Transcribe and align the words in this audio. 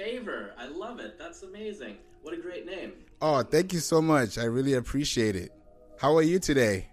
Favor. 0.00 0.54
I 0.56 0.66
love 0.66 0.98
it. 0.98 1.18
That's 1.18 1.42
amazing. 1.42 1.98
What 2.22 2.32
a 2.32 2.38
great 2.38 2.64
name. 2.64 2.92
Oh, 3.20 3.42
thank 3.42 3.74
you 3.74 3.80
so 3.80 4.00
much. 4.00 4.38
I 4.38 4.44
really 4.44 4.72
appreciate 4.72 5.36
it. 5.36 5.52
How 5.98 6.16
are 6.16 6.22
you 6.22 6.38
today? 6.38 6.88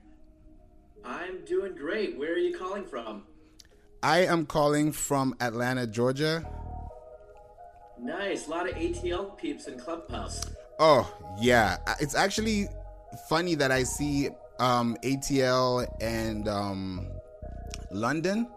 I'm 1.05 1.45
doing 1.45 1.73
great. 1.73 2.19
Where 2.19 2.33
are 2.33 2.37
you 2.37 2.57
calling 2.57 2.83
from? 2.83 3.23
I 4.03 4.25
am 4.25 4.45
calling 4.45 4.91
from 4.91 5.35
Atlanta, 5.39 5.87
Georgia. 5.87 6.45
Nice. 7.97 8.47
A 8.47 8.49
lot 8.49 8.67
of 8.69 8.75
ATL 8.75 9.37
peeps 9.37 9.67
in 9.67 9.79
Clubhouse. 9.79 10.43
Oh, 10.77 11.09
yeah. 11.39 11.77
It's 12.01 12.13
actually 12.13 12.67
funny 13.29 13.55
that 13.55 13.71
I 13.71 13.83
see 13.83 14.27
um, 14.59 14.97
ATL 15.05 15.87
and 16.01 16.49
um, 16.49 17.07
London. 17.89 18.49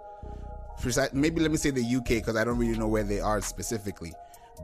Maybe 1.12 1.40
let 1.40 1.52
me 1.52 1.56
say 1.56 1.70
the 1.70 1.84
UK 1.84 2.04
because 2.08 2.34
I 2.34 2.42
don't 2.42 2.58
really 2.58 2.76
know 2.76 2.88
where 2.88 3.04
they 3.04 3.20
are 3.20 3.40
specifically. 3.42 4.12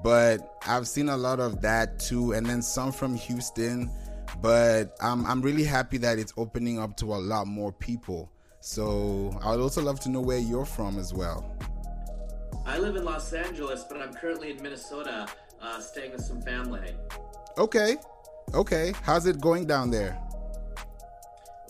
But 0.03 0.59
I've 0.67 0.87
seen 0.87 1.09
a 1.09 1.17
lot 1.17 1.41
of 1.41 1.61
that 1.63 1.99
too, 1.99 2.33
and 2.33 2.47
then 2.47 2.63
some 2.63 2.93
from 2.93 3.15
Houston. 3.15 3.91
But 4.41 4.97
I'm 5.01 5.27
I'm 5.27 5.43
really 5.43 5.65
happy 5.65 5.99
that 5.99 6.19
it's 6.19 6.33
opening 6.37 6.79
up 6.79 6.97
to 6.99 7.15
a 7.15 7.17
lot 7.17 7.47
more 7.47 7.73
people. 7.73 8.31
So 8.61 9.39
I 9.43 9.53
would 9.53 9.61
also 9.61 9.83
love 9.83 10.01
to 10.01 10.11
know 10.11 10.21
where 10.21 10.39
you're 10.39 10.65
from 10.65 10.99
as 10.99 11.15
well. 11.15 11.57
I 12.67 12.79
live 12.79 12.97
in 12.97 13.05
Los 13.05 13.33
Angeles, 13.33 13.85
but 13.89 14.01
I'm 14.01 14.13
currently 14.13 14.51
in 14.51 14.61
Minnesota, 14.61 15.29
uh, 15.63 15.81
staying 15.81 16.13
with 16.13 16.23
some 16.23 16.43
family. 16.43 16.97
Okay, 17.59 17.97
okay. 18.55 18.93
How's 19.03 19.27
it 19.27 19.41
going 19.41 19.67
down 19.67 19.91
there? 19.91 20.19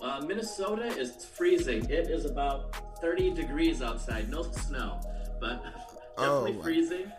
Uh, 0.01 0.23
Minnesota 0.27 0.87
is 0.87 1.25
freezing. 1.25 1.85
It 1.91 2.11
is 2.11 2.25
about 2.25 3.01
30 3.01 3.35
degrees 3.35 3.83
outside, 3.83 4.31
no 4.31 4.43
snow, 4.43 5.01
but 5.39 5.63
definitely 6.17 6.57
oh, 6.59 6.63
freezing. 6.63 7.13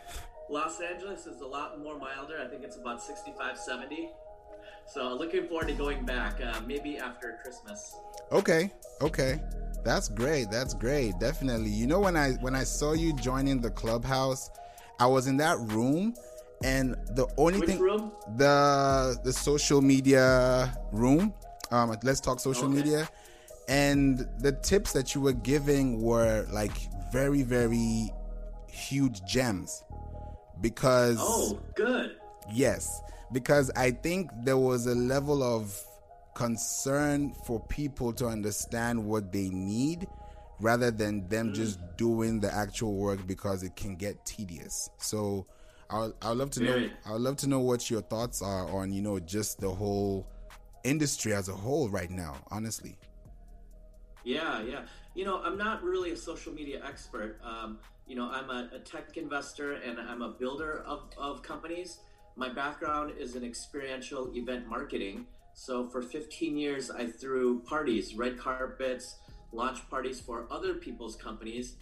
Los 0.50 0.80
Angeles 0.80 1.28
is 1.28 1.42
a 1.42 1.46
lot 1.46 1.82
more 1.82 1.98
milder. 1.98 2.40
I 2.42 2.48
think 2.48 2.64
it's 2.64 2.78
about 2.78 3.02
65, 3.02 3.58
70. 3.58 4.10
So 4.86 5.14
looking 5.14 5.48
forward 5.48 5.68
to 5.68 5.74
going 5.74 6.06
back, 6.06 6.40
uh, 6.42 6.62
maybe 6.66 6.98
after 6.98 7.38
Christmas. 7.44 7.96
Okay, 8.32 8.72
okay, 9.02 9.42
that's 9.84 10.08
great. 10.08 10.50
That's 10.50 10.74
great. 10.74 11.20
Definitely. 11.20 11.70
You 11.70 11.88
know 11.88 12.00
when 12.00 12.16
I 12.16 12.32
when 12.40 12.56
I 12.56 12.64
saw 12.64 12.94
you 12.94 13.14
joining 13.14 13.60
the 13.60 13.70
clubhouse, 13.70 14.50
I 15.00 15.06
was 15.06 15.28
in 15.28 15.36
that 15.38 15.60
room, 15.60 16.16
and 16.64 16.96
the 17.16 17.28
only 17.38 17.60
Which 17.60 17.70
thing 17.70 17.80
room? 17.80 18.14
the 18.38 19.20
the 19.26 19.34
social 19.34 19.82
media 19.82 20.74
room. 20.94 21.34
Um, 21.70 21.94
let's 22.04 22.22
talk 22.22 22.40
social 22.40 22.68
okay. 22.68 22.76
media, 22.76 23.10
and 23.68 24.26
the 24.40 24.54
tips 24.54 24.94
that 24.94 25.14
you 25.14 25.20
were 25.20 25.34
giving 25.34 26.02
were 26.02 26.48
like 26.50 26.72
very 27.12 27.44
very 27.44 28.10
huge 28.70 29.26
gems 29.26 29.84
because 30.62 31.18
oh 31.20 31.60
good. 31.76 32.18
Yes 32.54 33.02
because 33.32 33.70
i 33.76 33.92
think 33.92 34.30
there 34.44 34.58
was 34.58 34.88
a 34.88 34.96
level 34.96 35.44
of 35.44 35.78
concern 36.36 37.34
for 37.46 37.60
people 37.68 38.14
to 38.14 38.28
understand 38.28 39.04
what 39.04 39.32
they 39.32 39.50
need 39.50 40.08
rather 40.60 40.92
than 40.92 41.28
them 41.30 41.52
mm. 41.52 41.56
just 41.56 41.80
doing 41.98 42.40
the 42.40 42.54
actual 42.54 42.94
work 42.94 43.26
because 43.28 43.64
it 43.64 43.76
can 43.76 43.96
get 43.96 44.24
tedious. 44.26 44.90
So 44.98 45.48
i 45.90 46.00
would 46.00 46.38
love 46.38 46.52
to 46.52 46.62
know 46.62 46.90
i 47.06 47.14
would 47.14 47.22
love 47.22 47.38
to 47.38 47.48
know 47.48 47.62
what 47.62 47.90
your 47.90 48.02
thoughts 48.02 48.42
are 48.42 48.70
on 48.76 48.92
you 48.92 49.02
know 49.02 49.20
just 49.22 49.62
the 49.62 49.70
whole 49.70 50.28
industry 50.84 51.34
as 51.34 51.48
a 51.48 51.54
whole 51.54 51.90
right 51.90 52.12
now 52.12 52.36
honestly. 52.52 52.98
Yeah 54.24 54.62
yeah. 54.62 54.82
You 55.16 55.26
know 55.26 55.42
i'm 55.44 55.58
not 55.58 55.82
really 55.82 56.12
a 56.12 56.18
social 56.18 56.54
media 56.54 56.82
expert 56.86 57.40
um, 57.44 57.80
you 58.08 58.16
know, 58.16 58.30
I'm 58.32 58.50
a, 58.50 58.70
a 58.74 58.80
tech 58.80 59.18
investor 59.18 59.74
and 59.74 60.00
I'm 60.00 60.22
a 60.22 60.30
builder 60.30 60.84
of, 60.86 61.10
of 61.18 61.44
companies. 61.44 62.00
My 62.36 62.50
background 62.50 63.14
is 63.20 63.36
in 63.36 63.44
experiential 63.44 64.32
event 64.36 64.68
marketing. 64.68 65.26
So 65.54 65.88
for 65.90 66.02
15 66.02 66.56
years, 66.56 66.90
I 66.90 67.08
threw 67.08 67.60
parties, 67.62 68.16
red 68.16 68.38
carpets, 68.38 69.16
launch 69.52 69.88
parties 69.90 70.22
for 70.22 70.48
other 70.50 70.76
people's 70.76 71.16
companies. 71.16 71.76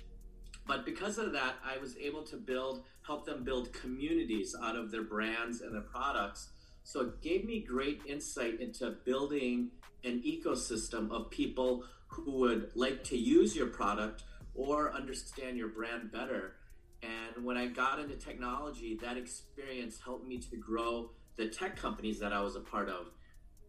But 0.68 0.86
because 0.86 1.18
of 1.18 1.32
that, 1.34 1.56
I 1.64 1.78
was 1.78 1.96
able 1.98 2.24
to 2.24 2.38
build, 2.38 2.84
help 3.06 3.26
them 3.26 3.44
build 3.44 3.72
communities 3.74 4.56
out 4.64 4.76
of 4.76 4.92
their 4.92 5.04
brands 5.04 5.62
and 5.62 5.74
their 5.74 5.82
products. 5.82 6.50
So 6.84 7.02
it 7.02 7.22
gave 7.22 7.46
me 7.46 7.60
great 7.60 8.02
insight 8.08 8.60
into 8.60 8.96
building 9.06 9.72
an 10.04 10.24
ecosystem 10.26 11.12
of 11.12 11.30
people 11.30 11.84
who 12.08 12.32
would 12.32 12.72
like 12.76 13.04
to 13.06 13.18
use 13.18 13.56
your 13.56 13.68
product 13.68 14.24
or 14.56 14.94
understand 14.94 15.58
your 15.58 15.68
brand 15.68 16.12
better. 16.12 16.56
And 17.04 17.46
when 17.46 17.58
I 17.58 17.68
got 17.68 18.00
into 18.00 18.16
technology, 18.16 18.98
that 19.02 19.18
experience 19.18 20.00
helped 20.04 20.26
me 20.26 20.40
to 20.40 20.58
grow 20.58 21.12
the 21.36 21.48
tech 21.48 21.76
companies 21.76 22.20
that 22.20 22.34
I 22.34 22.42
was 22.42 22.56
a 22.56 22.62
part 22.62 22.90
of. 22.90 23.08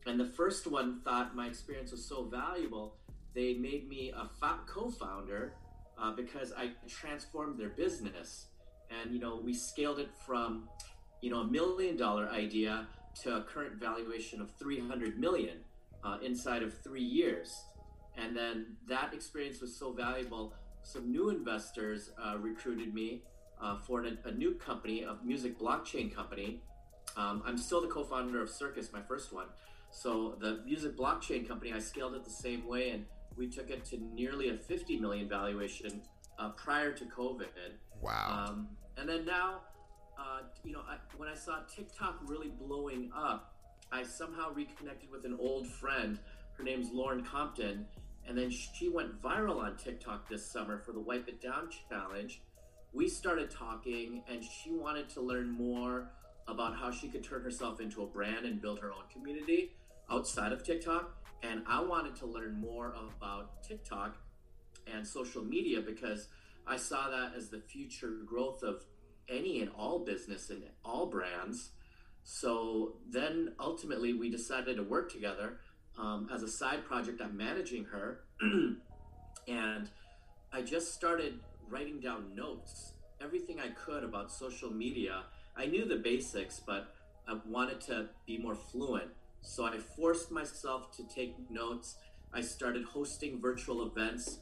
And 0.06 0.18
the 0.18 0.26
first 0.26 0.66
one 0.66 1.00
thought 1.04 1.34
my 1.34 1.46
experience 1.48 1.90
was 1.90 2.08
so 2.08 2.24
valuable, 2.24 2.96
they 3.34 3.54
made 3.54 3.88
me 3.88 4.12
a 4.16 4.30
co 4.66 4.90
founder 4.90 5.54
uh, 6.00 6.12
because 6.12 6.52
I 6.56 6.70
transformed 6.88 7.58
their 7.58 7.70
business. 7.70 8.46
And, 8.90 9.12
you 9.12 9.18
know, 9.18 9.40
we 9.42 9.52
scaled 9.52 9.98
it 9.98 10.10
from, 10.24 10.68
you 11.20 11.30
know, 11.30 11.40
a 11.40 11.46
million 11.46 11.96
dollar 11.96 12.28
idea 12.28 12.86
to 13.22 13.36
a 13.36 13.42
current 13.42 13.74
valuation 13.80 14.40
of 14.40 14.50
300 14.58 15.18
million 15.18 15.58
uh, 16.04 16.18
inside 16.22 16.62
of 16.62 16.72
three 16.82 17.02
years. 17.02 17.52
And 18.16 18.36
then 18.36 18.76
that 18.88 19.12
experience 19.12 19.60
was 19.60 19.76
so 19.76 19.92
valuable 19.92 20.54
some 20.86 21.10
new 21.10 21.30
investors 21.30 22.10
uh, 22.16 22.36
recruited 22.38 22.94
me 22.94 23.22
uh, 23.60 23.76
for 23.76 24.02
an, 24.02 24.18
a 24.24 24.30
new 24.30 24.54
company, 24.54 25.02
a 25.02 25.16
music 25.24 25.58
blockchain 25.58 26.14
company. 26.14 26.60
Um, 27.16 27.42
I'm 27.44 27.58
still 27.58 27.80
the 27.80 27.88
co-founder 27.88 28.40
of 28.40 28.48
Circus, 28.48 28.92
my 28.92 29.02
first 29.02 29.32
one. 29.32 29.46
So 29.90 30.36
the 30.40 30.60
music 30.64 30.96
blockchain 30.96 31.46
company, 31.46 31.72
I 31.72 31.80
scaled 31.80 32.14
it 32.14 32.24
the 32.24 32.30
same 32.30 32.68
way, 32.68 32.90
and 32.90 33.04
we 33.36 33.48
took 33.48 33.68
it 33.70 33.84
to 33.86 33.98
nearly 34.14 34.50
a 34.50 34.56
50 34.56 34.98
million 34.98 35.28
valuation 35.28 36.02
uh, 36.38 36.50
prior 36.50 36.92
to 36.92 37.04
COVID. 37.04 37.46
Wow. 38.00 38.46
Um, 38.48 38.68
and 38.96 39.08
then 39.08 39.24
now, 39.24 39.62
uh, 40.18 40.42
you 40.62 40.72
know, 40.72 40.82
I, 40.88 40.98
when 41.16 41.28
I 41.28 41.34
saw 41.34 41.60
TikTok 41.74 42.20
really 42.26 42.52
blowing 42.60 43.10
up, 43.16 43.54
I 43.90 44.04
somehow 44.04 44.52
reconnected 44.52 45.10
with 45.10 45.24
an 45.24 45.36
old 45.40 45.66
friend. 45.66 46.18
Her 46.52 46.62
name's 46.62 46.90
Lauren 46.92 47.24
Compton, 47.24 47.86
and 48.28 48.36
then 48.36 48.50
she 48.50 48.88
went 48.88 49.20
viral 49.22 49.62
on 49.62 49.76
TikTok 49.76 50.28
this 50.28 50.44
summer 50.50 50.78
for 50.78 50.92
the 50.92 51.00
Wipe 51.00 51.28
It 51.28 51.40
Down 51.40 51.68
challenge. 51.88 52.40
We 52.92 53.08
started 53.08 53.50
talking, 53.50 54.22
and 54.28 54.42
she 54.42 54.70
wanted 54.70 55.08
to 55.10 55.20
learn 55.20 55.50
more 55.50 56.10
about 56.48 56.76
how 56.76 56.90
she 56.90 57.08
could 57.08 57.24
turn 57.24 57.42
herself 57.42 57.80
into 57.80 58.02
a 58.02 58.06
brand 58.06 58.46
and 58.46 58.60
build 58.60 58.80
her 58.80 58.92
own 58.92 59.04
community 59.12 59.72
outside 60.10 60.52
of 60.52 60.64
TikTok. 60.64 61.14
And 61.42 61.62
I 61.68 61.82
wanted 61.82 62.16
to 62.16 62.26
learn 62.26 62.60
more 62.60 62.94
about 63.18 63.62
TikTok 63.62 64.16
and 64.92 65.06
social 65.06 65.44
media 65.44 65.80
because 65.80 66.28
I 66.66 66.76
saw 66.76 67.10
that 67.10 67.32
as 67.36 67.48
the 67.48 67.60
future 67.60 68.12
growth 68.24 68.62
of 68.62 68.84
any 69.28 69.60
and 69.60 69.70
all 69.76 70.00
business 70.00 70.50
and 70.50 70.62
all 70.84 71.06
brands. 71.06 71.70
So 72.24 72.96
then 73.08 73.52
ultimately 73.60 74.12
we 74.14 74.30
decided 74.30 74.76
to 74.76 74.82
work 74.82 75.12
together 75.12 75.58
um, 75.98 76.28
as 76.32 76.42
a 76.42 76.48
side 76.48 76.84
project, 76.84 77.20
I'm 77.22 77.36
managing 77.36 77.84
her, 77.86 78.20
and 79.48 79.90
I 80.52 80.62
just 80.62 80.94
started 80.94 81.40
writing 81.68 82.00
down 82.00 82.34
notes, 82.34 82.92
everything 83.20 83.60
I 83.60 83.68
could 83.68 84.04
about 84.04 84.30
social 84.30 84.70
media. 84.70 85.22
I 85.56 85.66
knew 85.66 85.86
the 85.86 85.96
basics, 85.96 86.60
but 86.64 86.94
I 87.26 87.38
wanted 87.46 87.80
to 87.82 88.08
be 88.26 88.38
more 88.38 88.54
fluent. 88.54 89.10
So 89.40 89.64
I 89.64 89.78
forced 89.78 90.30
myself 90.30 90.94
to 90.96 91.04
take 91.04 91.34
notes. 91.50 91.96
I 92.32 92.40
started 92.40 92.84
hosting 92.84 93.40
virtual 93.40 93.86
events 93.86 94.40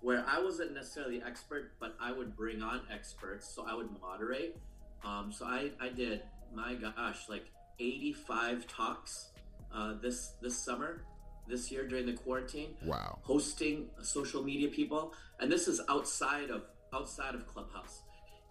where 0.00 0.24
I 0.26 0.40
wasn't 0.40 0.74
necessarily 0.74 1.22
expert, 1.22 1.72
but 1.80 1.94
I 2.00 2.12
would 2.12 2.36
bring 2.36 2.62
on 2.62 2.82
experts. 2.92 3.52
So 3.54 3.66
I 3.68 3.74
would 3.74 3.88
moderate. 4.00 4.56
Um, 5.04 5.32
so 5.32 5.46
I, 5.46 5.70
I 5.80 5.88
did, 5.88 6.22
my 6.54 6.74
gosh, 6.74 7.28
like 7.28 7.46
85 7.78 8.66
talks 8.66 9.31
uh, 9.74 9.94
this 10.00 10.34
this 10.40 10.56
summer, 10.56 11.04
this 11.48 11.70
year 11.70 11.86
during 11.86 12.06
the 12.06 12.12
quarantine. 12.12 12.74
Wow. 12.84 13.18
Hosting 13.22 13.88
social 14.02 14.42
media 14.42 14.68
people, 14.68 15.14
and 15.40 15.50
this 15.50 15.68
is 15.68 15.80
outside 15.88 16.50
of 16.50 16.62
outside 16.92 17.34
of 17.34 17.46
Clubhouse. 17.46 18.02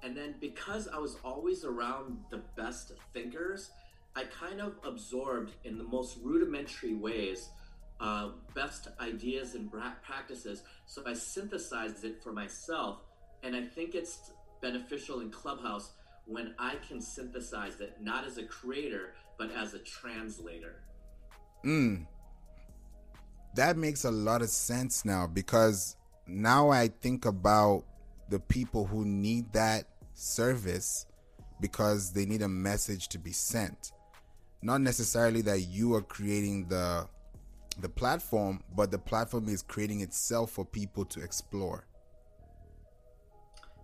And 0.03 0.17
then 0.17 0.35
because 0.39 0.87
I 0.87 0.97
was 0.97 1.17
always 1.23 1.63
around 1.63 2.17
the 2.31 2.41
best 2.55 2.93
thinkers, 3.13 3.69
I 4.15 4.23
kind 4.23 4.59
of 4.59 4.75
absorbed 4.83 5.51
in 5.63 5.77
the 5.77 5.83
most 5.83 6.17
rudimentary 6.23 6.95
ways 6.95 7.49
uh, 8.01 8.29
best 8.55 8.87
ideas 8.99 9.53
and 9.53 9.71
practices. 9.71 10.63
So 10.87 11.03
I 11.05 11.13
synthesized 11.13 12.03
it 12.03 12.21
for 12.23 12.33
myself, 12.33 12.97
and 13.43 13.55
I 13.55 13.63
think 13.63 13.93
it's 13.93 14.31
beneficial 14.61 15.21
in 15.21 15.29
Clubhouse 15.29 15.91
when 16.25 16.53
I 16.57 16.75
can 16.87 17.01
synthesize 17.01 17.79
it 17.79 17.97
not 17.99 18.25
as 18.25 18.37
a 18.37 18.43
creator 18.43 19.13
but 19.37 19.51
as 19.51 19.73
a 19.73 19.79
translator. 19.79 20.83
Mm. 21.65 22.05
That 23.55 23.77
makes 23.77 24.05
a 24.05 24.11
lot 24.11 24.41
of 24.41 24.49
sense 24.49 25.03
now 25.05 25.27
because 25.27 25.97
now 26.27 26.69
I 26.69 26.87
think 26.87 27.25
about 27.25 27.83
the 28.29 28.39
people 28.39 28.85
who 28.85 29.05
need 29.05 29.51
that 29.53 29.85
service 30.13 31.05
because 31.59 32.11
they 32.13 32.25
need 32.25 32.41
a 32.41 32.47
message 32.47 33.09
to 33.09 33.19
be 33.19 33.31
sent. 33.31 33.91
Not 34.61 34.81
necessarily 34.81 35.41
that 35.41 35.61
you 35.61 35.95
are 35.95 36.01
creating 36.01 36.67
the 36.67 37.07
the 37.79 37.89
platform, 37.89 38.61
but 38.75 38.91
the 38.91 38.99
platform 38.99 39.47
is 39.47 39.61
creating 39.61 40.01
itself 40.01 40.51
for 40.51 40.65
people 40.65 41.05
to 41.05 41.21
explore. 41.21 41.85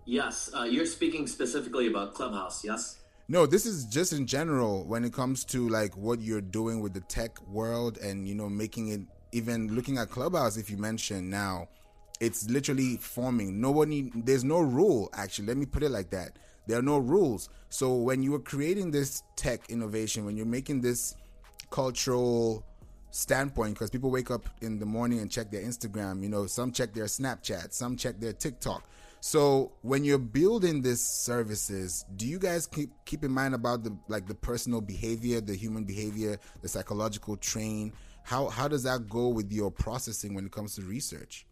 Yes, 0.05 0.49
uh, 0.55 0.63
you're 0.63 0.85
speaking 0.85 1.25
specifically 1.27 1.87
about 1.87 2.13
Clubhouse, 2.13 2.63
yes? 2.63 2.99
No, 3.29 3.45
this 3.45 3.65
is 3.65 3.83
just 3.85 4.13
in 4.13 4.25
general 4.25 4.85
when 4.85 5.03
it 5.03 5.11
comes 5.11 5.43
to 5.45 5.67
like 5.67 5.97
what 5.97 6.21
you're 6.21 6.39
doing 6.39 6.79
with 6.79 6.93
the 6.93 7.01
tech 7.01 7.45
world 7.47 7.97
and 7.97 8.25
you 8.25 8.33
know 8.33 8.47
making 8.47 8.87
it 8.87 9.01
even 9.33 9.75
looking 9.75 9.97
at 9.97 10.09
Clubhouse 10.09 10.55
if 10.55 10.69
you 10.69 10.77
mention 10.77 11.29
now 11.29 11.67
it's 12.21 12.49
literally 12.49 12.95
forming. 12.95 13.59
Nobody 13.59 14.11
there's 14.15 14.45
no 14.45 14.59
rule 14.61 15.09
actually. 15.13 15.47
Let 15.47 15.57
me 15.57 15.65
put 15.65 15.83
it 15.83 15.89
like 15.89 16.09
that. 16.11 16.39
There 16.67 16.79
are 16.79 16.83
no 16.83 16.99
rules. 16.99 17.49
So 17.69 17.95
when 17.95 18.23
you 18.23 18.33
are 18.35 18.39
creating 18.39 18.91
this 18.91 19.23
tech 19.35 19.69
innovation, 19.69 20.23
when 20.23 20.37
you're 20.37 20.45
making 20.45 20.79
this 20.79 21.13
cultural 21.69 22.63
standpoint 23.11 23.73
because 23.73 23.89
people 23.89 24.09
wake 24.09 24.31
up 24.31 24.47
in 24.61 24.79
the 24.79 24.85
morning 24.85 25.19
and 25.19 25.29
check 25.29 25.51
their 25.51 25.63
Instagram, 25.63 26.23
you 26.23 26.29
know, 26.29 26.45
some 26.45 26.71
check 26.71 26.93
their 26.93 27.05
Snapchat, 27.05 27.73
some 27.73 27.97
check 27.97 28.21
their 28.21 28.31
TikTok 28.31 28.83
so 29.19 29.71
when 29.81 30.03
you're 30.03 30.17
building 30.17 30.81
these 30.81 31.01
services, 31.01 32.05
do 32.15 32.27
you 32.27 32.39
guys 32.39 32.67
keep 32.67 32.91
keep 33.05 33.23
in 33.23 33.31
mind 33.31 33.55
about 33.55 33.83
the 33.83 33.97
like 34.07 34.27
the 34.27 34.35
personal 34.35 34.81
behavior, 34.81 35.41
the 35.41 35.55
human 35.55 35.83
behavior, 35.83 36.39
the 36.61 36.67
psychological 36.67 37.37
train? 37.37 37.93
How 38.23 38.47
how 38.47 38.67
does 38.67 38.83
that 38.83 39.09
go 39.09 39.29
with 39.29 39.51
your 39.51 39.71
processing 39.71 40.33
when 40.33 40.45
it 40.45 40.51
comes 40.51 40.75
to 40.75 40.81
research? 40.83 41.45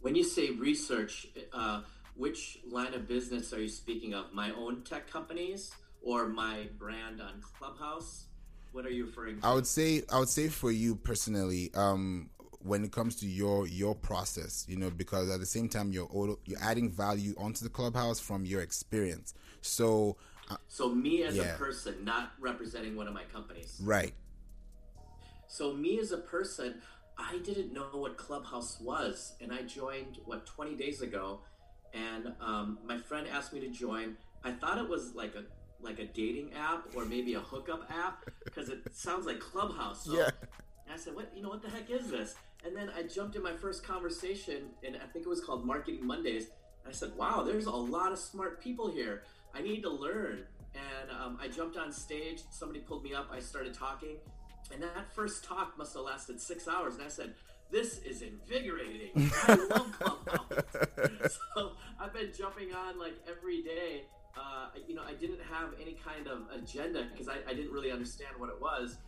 When 0.00 0.14
you 0.14 0.24
say 0.24 0.50
research, 0.50 1.26
uh, 1.52 1.82
which 2.14 2.58
line 2.70 2.94
of 2.94 3.08
business 3.08 3.52
are 3.52 3.60
you 3.60 3.68
speaking 3.68 4.14
of? 4.14 4.32
My 4.32 4.52
own 4.52 4.82
tech 4.82 5.10
companies 5.10 5.72
or 6.02 6.28
my 6.28 6.68
brand 6.78 7.20
on 7.20 7.42
Clubhouse? 7.58 8.26
What 8.72 8.86
are 8.86 8.90
you 8.90 9.06
referring 9.06 9.40
to? 9.40 9.46
I 9.46 9.54
would 9.54 9.66
say 9.66 10.02
I 10.12 10.18
would 10.18 10.28
say 10.28 10.48
for 10.48 10.70
you 10.70 10.96
personally, 10.96 11.70
um, 11.74 12.30
when 12.66 12.84
it 12.84 12.92
comes 12.92 13.16
to 13.16 13.26
your 13.26 13.66
your 13.66 13.94
process 13.94 14.64
you 14.68 14.76
know 14.76 14.90
because 14.90 15.30
at 15.30 15.40
the 15.40 15.46
same 15.46 15.68
time 15.68 15.92
you're 15.92 16.36
you're 16.44 16.60
adding 16.62 16.90
value 16.90 17.34
onto 17.38 17.64
the 17.64 17.70
clubhouse 17.70 18.20
from 18.20 18.44
your 18.44 18.60
experience. 18.60 19.34
So 19.60 20.16
uh, 20.50 20.56
so 20.68 20.88
me 20.88 21.22
as 21.24 21.36
yeah. 21.36 21.54
a 21.54 21.58
person 21.58 22.04
not 22.04 22.32
representing 22.38 22.96
one 22.96 23.08
of 23.08 23.14
my 23.14 23.24
companies. 23.24 23.80
Right. 23.82 24.14
So 25.48 25.72
me 25.72 25.98
as 25.98 26.12
a 26.12 26.18
person 26.18 26.80
i 27.18 27.38
didn't 27.38 27.72
know 27.72 27.88
what 27.92 28.18
clubhouse 28.18 28.78
was 28.78 29.36
and 29.40 29.50
i 29.50 29.62
joined 29.62 30.18
what 30.26 30.44
20 30.44 30.74
days 30.74 31.00
ago 31.00 31.40
and 31.96 32.32
um, 32.40 32.78
my 32.84 32.98
friend 32.98 33.26
asked 33.26 33.52
me 33.52 33.60
to 33.60 33.68
join. 33.68 34.16
I 34.44 34.52
thought 34.52 34.78
it 34.78 34.88
was 34.88 35.14
like 35.14 35.34
a 35.34 35.44
like 35.82 35.98
a 35.98 36.06
dating 36.06 36.52
app 36.54 36.86
or 36.94 37.04
maybe 37.04 37.34
a 37.34 37.40
hookup 37.40 37.90
app 37.90 38.24
because 38.44 38.70
it 38.70 38.80
sounds 38.92 39.26
like 39.26 39.38
clubhouse 39.38 40.06
so 40.06 40.16
yeah 40.16 40.30
I 40.92 40.96
said, 40.96 41.14
"What? 41.14 41.32
You 41.34 41.42
know 41.42 41.48
what 41.48 41.62
the 41.62 41.70
heck 41.70 41.90
is 41.90 42.10
this?" 42.10 42.36
And 42.64 42.76
then 42.76 42.90
I 42.96 43.02
jumped 43.02 43.36
in 43.36 43.42
my 43.42 43.52
first 43.52 43.84
conversation, 43.84 44.70
and 44.84 44.96
I 44.96 45.06
think 45.12 45.24
it 45.24 45.28
was 45.28 45.40
called 45.40 45.64
Marketing 45.64 46.04
Mondays. 46.04 46.48
I 46.88 46.92
said, 46.92 47.12
wow, 47.16 47.42
there's 47.46 47.66
a 47.66 47.70
lot 47.70 48.12
of 48.12 48.18
smart 48.18 48.60
people 48.60 48.90
here. 48.90 49.22
I 49.54 49.60
need 49.60 49.82
to 49.82 49.90
learn. 49.90 50.44
And 50.74 51.10
um, 51.10 51.38
I 51.40 51.48
jumped 51.48 51.76
on 51.76 51.92
stage. 51.92 52.42
Somebody 52.50 52.80
pulled 52.80 53.02
me 53.02 53.14
up. 53.14 53.28
I 53.32 53.40
started 53.40 53.74
talking. 53.74 54.16
And 54.72 54.82
that 54.82 55.14
first 55.14 55.44
talk 55.44 55.76
must 55.78 55.94
have 55.94 56.02
lasted 56.02 56.40
six 56.40 56.68
hours. 56.68 56.94
And 56.94 57.04
I 57.04 57.08
said, 57.08 57.34
this 57.70 57.98
is 57.98 58.22
invigorating. 58.22 59.10
I 59.46 59.54
love 59.54 59.92
Clubhouse. 59.98 61.38
so 61.54 61.72
I've 62.00 62.12
been 62.12 62.30
jumping 62.36 62.72
on 62.72 62.98
like 62.98 63.14
every 63.28 63.62
day. 63.62 64.04
Uh, 64.36 64.68
you 64.86 64.94
know, 64.94 65.02
I 65.02 65.14
didn't 65.14 65.40
have 65.50 65.70
any 65.80 65.96
kind 66.04 66.26
of 66.28 66.42
agenda 66.54 67.06
because 67.10 67.28
I, 67.28 67.36
I 67.48 67.54
didn't 67.54 67.72
really 67.72 67.90
understand 67.90 68.30
what 68.38 68.50
it 68.50 68.60
was. 68.60 68.98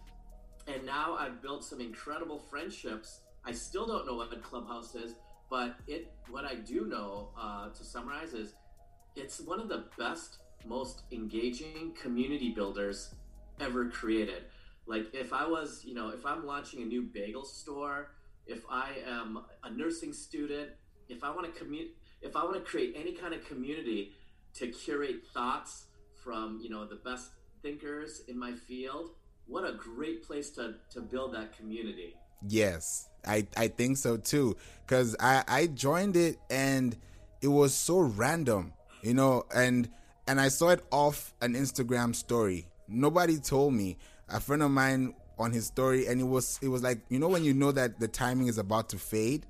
And 0.68 0.84
now 0.84 1.16
I've 1.18 1.40
built 1.42 1.64
some 1.64 1.80
incredible 1.80 2.38
friendships 2.38 3.20
I 3.48 3.52
still 3.52 3.86
don't 3.86 4.06
know 4.06 4.14
what 4.14 4.42
Clubhouse 4.42 4.94
is, 4.94 5.14
but 5.48 5.76
it 5.86 6.12
what 6.28 6.44
I 6.44 6.54
do 6.54 6.84
know 6.84 7.30
uh, 7.40 7.70
to 7.70 7.82
summarize 7.82 8.34
is 8.34 8.54
it's 9.16 9.40
one 9.40 9.58
of 9.58 9.70
the 9.70 9.84
best, 9.98 10.38
most 10.66 11.04
engaging 11.12 11.94
community 12.00 12.50
builders 12.50 13.14
ever 13.58 13.88
created. 13.88 14.44
Like 14.86 15.06
if 15.14 15.32
I 15.32 15.46
was, 15.46 15.82
you 15.82 15.94
know, 15.94 16.10
if 16.10 16.26
I'm 16.26 16.46
launching 16.46 16.82
a 16.82 16.84
new 16.84 17.02
bagel 17.02 17.44
store, 17.44 18.10
if 18.46 18.62
I 18.70 18.96
am 19.06 19.40
a 19.64 19.70
nursing 19.70 20.12
student, 20.12 20.70
if 21.08 21.24
I 21.24 21.30
want 21.30 21.52
to 21.52 21.58
commute, 21.58 21.96
if 22.20 22.36
I 22.36 22.44
want 22.44 22.56
to 22.56 22.60
create 22.60 22.94
any 22.98 23.12
kind 23.12 23.32
of 23.32 23.44
community 23.46 24.12
to 24.54 24.68
curate 24.68 25.22
thoughts 25.32 25.86
from, 26.22 26.60
you 26.62 26.68
know, 26.68 26.86
the 26.86 26.96
best 26.96 27.30
thinkers 27.62 28.22
in 28.28 28.38
my 28.38 28.52
field, 28.52 29.12
what 29.48 29.64
a 29.64 29.72
great 29.72 30.22
place 30.24 30.50
to 30.50 30.74
to 30.90 31.00
build 31.00 31.34
that 31.34 31.56
community. 31.56 32.14
Yes, 32.46 33.08
I 33.26 33.46
I 33.56 33.68
think 33.68 33.96
so 33.96 34.16
too. 34.16 34.56
Cause 34.86 35.16
I 35.18 35.42
I 35.48 35.66
joined 35.66 36.16
it 36.16 36.38
and 36.50 36.96
it 37.40 37.48
was 37.48 37.74
so 37.74 37.98
random, 38.00 38.72
you 39.02 39.14
know, 39.14 39.44
and 39.54 39.88
and 40.26 40.40
I 40.40 40.48
saw 40.48 40.68
it 40.68 40.84
off 40.90 41.34
an 41.40 41.54
Instagram 41.54 42.14
story. 42.14 42.66
Nobody 42.86 43.38
told 43.38 43.74
me. 43.74 43.96
A 44.30 44.40
friend 44.40 44.62
of 44.62 44.70
mine 44.70 45.14
on 45.38 45.52
his 45.52 45.64
story, 45.64 46.06
and 46.06 46.20
it 46.20 46.24
was 46.24 46.58
it 46.60 46.68
was 46.68 46.82
like 46.82 47.00
you 47.08 47.18
know 47.18 47.28
when 47.28 47.44
you 47.44 47.54
know 47.54 47.72
that 47.72 47.98
the 47.98 48.08
timing 48.08 48.46
is 48.46 48.58
about 48.58 48.90
to 48.90 48.98
fade. 48.98 49.46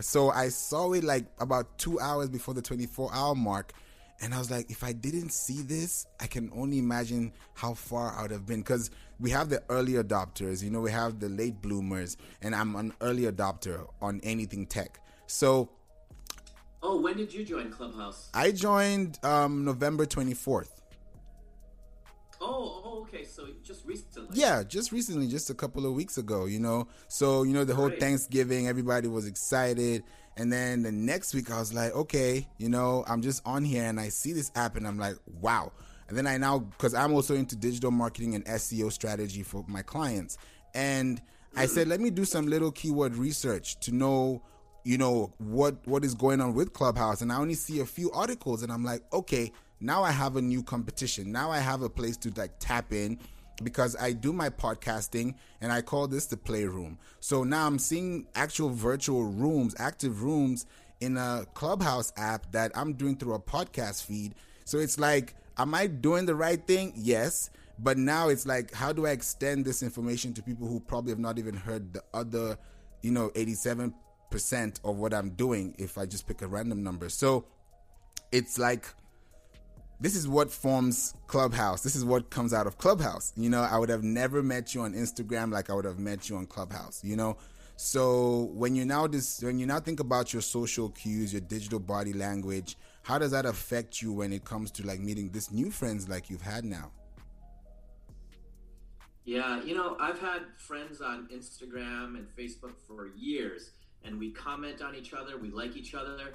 So 0.00 0.30
I 0.30 0.48
saw 0.50 0.92
it 0.92 1.02
like 1.02 1.26
about 1.40 1.78
two 1.78 1.98
hours 1.98 2.28
before 2.28 2.54
the 2.54 2.62
24 2.62 3.10
hour 3.12 3.34
mark, 3.34 3.72
and 4.20 4.34
I 4.34 4.38
was 4.38 4.50
like, 4.50 4.70
if 4.70 4.84
I 4.84 4.92
didn't 4.92 5.30
see 5.30 5.62
this, 5.62 6.06
I 6.20 6.26
can 6.26 6.50
only 6.54 6.78
imagine 6.78 7.32
how 7.54 7.74
far 7.74 8.12
I 8.16 8.22
would 8.22 8.30
have 8.30 8.46
been. 8.46 8.60
Because 8.60 8.90
we 9.20 9.30
have 9.30 9.48
the 9.48 9.62
early 9.68 9.92
adopters, 9.94 10.62
you 10.62 10.70
know, 10.70 10.80
we 10.80 10.90
have 10.90 11.20
the 11.20 11.28
late 11.28 11.60
bloomers, 11.60 12.16
and 12.42 12.54
I'm 12.54 12.76
an 12.76 12.92
early 13.00 13.22
adopter 13.22 13.86
on 14.00 14.20
anything 14.22 14.66
tech. 14.66 15.00
So. 15.26 15.70
Oh, 16.82 17.00
when 17.00 17.16
did 17.16 17.32
you 17.32 17.44
join 17.44 17.70
Clubhouse? 17.70 18.30
I 18.34 18.52
joined 18.52 19.18
um, 19.24 19.64
November 19.64 20.04
24th. 20.06 20.68
Oh, 22.40 22.82
oh, 22.84 23.00
okay. 23.02 23.24
So 23.24 23.46
just 23.62 23.86
recently. 23.86 24.38
Yeah, 24.38 24.62
just 24.62 24.92
recently, 24.92 25.28
just 25.28 25.48
a 25.48 25.54
couple 25.54 25.86
of 25.86 25.94
weeks 25.94 26.18
ago, 26.18 26.44
you 26.44 26.60
know. 26.60 26.88
So, 27.08 27.42
you 27.42 27.54
know, 27.54 27.64
the 27.64 27.74
whole 27.74 27.90
Thanksgiving, 27.90 28.68
everybody 28.68 29.08
was 29.08 29.26
excited. 29.26 30.04
And 30.36 30.52
then 30.52 30.82
the 30.82 30.92
next 30.92 31.34
week, 31.34 31.50
I 31.50 31.58
was 31.58 31.72
like, 31.72 31.94
okay, 31.94 32.46
you 32.58 32.68
know, 32.68 33.04
I'm 33.06 33.22
just 33.22 33.42
on 33.46 33.64
here 33.64 33.84
and 33.84 34.00
I 34.00 34.08
see 34.08 34.32
this 34.32 34.50
app 34.56 34.76
and 34.76 34.86
I'm 34.86 34.98
like, 34.98 35.16
wow. 35.40 35.72
And 36.08 36.18
then 36.18 36.26
I 36.26 36.36
now, 36.36 36.58
because 36.58 36.94
I'm 36.94 37.14
also 37.14 37.34
into 37.34 37.56
digital 37.56 37.90
marketing 37.90 38.34
and 38.34 38.44
SEO 38.46 38.92
strategy 38.92 39.42
for 39.42 39.64
my 39.68 39.82
clients. 39.82 40.38
And 40.74 41.22
I 41.56 41.66
said, 41.66 41.86
let 41.88 42.00
me 42.00 42.10
do 42.10 42.24
some 42.24 42.46
little 42.46 42.72
keyword 42.72 43.14
research 43.16 43.78
to 43.80 43.92
know, 43.92 44.42
you 44.82 44.98
know, 44.98 45.32
what 45.38 45.76
what 45.86 46.04
is 46.04 46.14
going 46.14 46.40
on 46.40 46.54
with 46.54 46.72
Clubhouse. 46.72 47.22
And 47.22 47.32
I 47.32 47.36
only 47.36 47.54
see 47.54 47.80
a 47.80 47.86
few 47.86 48.10
articles 48.10 48.62
and 48.62 48.72
I'm 48.72 48.84
like, 48.84 49.02
okay, 49.12 49.52
now 49.80 50.02
I 50.02 50.10
have 50.10 50.36
a 50.36 50.42
new 50.42 50.62
competition. 50.62 51.30
Now 51.30 51.50
I 51.50 51.58
have 51.58 51.82
a 51.82 51.88
place 51.88 52.16
to 52.18 52.32
like 52.36 52.52
tap 52.58 52.92
in 52.92 53.18
because 53.62 53.96
I 53.96 54.12
do 54.12 54.32
my 54.32 54.50
podcasting 54.50 55.34
and 55.60 55.72
I 55.72 55.82
call 55.82 56.08
this 56.08 56.26
the 56.26 56.36
playroom. 56.36 56.98
So 57.20 57.44
now 57.44 57.66
I'm 57.66 57.78
seeing 57.78 58.26
actual 58.34 58.70
virtual 58.70 59.24
rooms, 59.24 59.74
active 59.78 60.22
rooms 60.22 60.66
in 61.00 61.16
a 61.16 61.46
Clubhouse 61.54 62.12
app 62.16 62.50
that 62.52 62.72
I'm 62.74 62.94
doing 62.94 63.16
through 63.16 63.34
a 63.34 63.40
podcast 63.40 64.04
feed. 64.04 64.34
So 64.64 64.78
it's 64.78 64.98
like, 64.98 65.34
am 65.58 65.74
I 65.74 65.86
doing 65.86 66.26
the 66.26 66.34
right 66.34 66.64
thing? 66.66 66.92
Yes. 66.96 67.50
But 67.78 67.98
now 67.98 68.28
it's 68.28 68.46
like, 68.46 68.72
how 68.72 68.92
do 68.92 69.06
I 69.06 69.10
extend 69.10 69.64
this 69.64 69.82
information 69.82 70.32
to 70.34 70.42
people 70.42 70.68
who 70.68 70.80
probably 70.80 71.10
have 71.10 71.18
not 71.18 71.38
even 71.38 71.54
heard 71.54 71.92
the 71.92 72.02
other, 72.12 72.56
you 73.02 73.10
know, 73.10 73.30
87% 73.30 73.92
of 74.84 74.96
what 74.96 75.12
I'm 75.12 75.30
doing 75.30 75.74
if 75.78 75.98
I 75.98 76.06
just 76.06 76.26
pick 76.26 76.42
a 76.42 76.46
random 76.46 76.82
number? 76.82 77.08
So 77.08 77.46
it's 78.30 78.58
like, 78.58 78.86
this 80.00 80.16
is 80.16 80.26
what 80.26 80.50
forms 80.50 81.14
Clubhouse. 81.26 81.82
This 81.82 81.96
is 81.96 82.04
what 82.04 82.30
comes 82.30 82.52
out 82.52 82.66
of 82.66 82.78
Clubhouse. 82.78 83.32
You 83.36 83.50
know, 83.50 83.62
I 83.62 83.78
would 83.78 83.88
have 83.88 84.02
never 84.02 84.42
met 84.42 84.74
you 84.74 84.82
on 84.82 84.94
Instagram 84.94 85.52
like 85.52 85.70
I 85.70 85.74
would 85.74 85.84
have 85.84 85.98
met 85.98 86.28
you 86.28 86.36
on 86.36 86.46
Clubhouse, 86.46 87.02
you 87.04 87.16
know? 87.16 87.36
So 87.76 88.50
when 88.54 88.76
you 88.76 88.84
now 88.84 89.06
this 89.08 89.42
when 89.42 89.58
you 89.58 89.66
now 89.66 89.80
think 89.80 89.98
about 89.98 90.32
your 90.32 90.42
social 90.42 90.90
cues, 90.90 91.32
your 91.32 91.40
digital 91.40 91.80
body 91.80 92.12
language, 92.12 92.76
how 93.02 93.18
does 93.18 93.32
that 93.32 93.46
affect 93.46 94.00
you 94.00 94.12
when 94.12 94.32
it 94.32 94.44
comes 94.44 94.70
to 94.72 94.86
like 94.86 95.00
meeting 95.00 95.30
this 95.30 95.50
new 95.50 95.70
friends 95.70 96.08
like 96.08 96.30
you've 96.30 96.42
had 96.42 96.64
now? 96.64 96.92
Yeah, 99.24 99.62
you 99.64 99.74
know, 99.74 99.96
I've 99.98 100.20
had 100.20 100.42
friends 100.58 101.00
on 101.00 101.28
Instagram 101.34 102.16
and 102.16 102.28
Facebook 102.28 102.74
for 102.86 103.08
years, 103.16 103.70
and 104.04 104.18
we 104.18 104.30
comment 104.30 104.82
on 104.82 104.94
each 104.94 105.14
other, 105.14 105.38
we 105.38 105.50
like 105.50 105.76
each 105.76 105.94
other, 105.94 106.34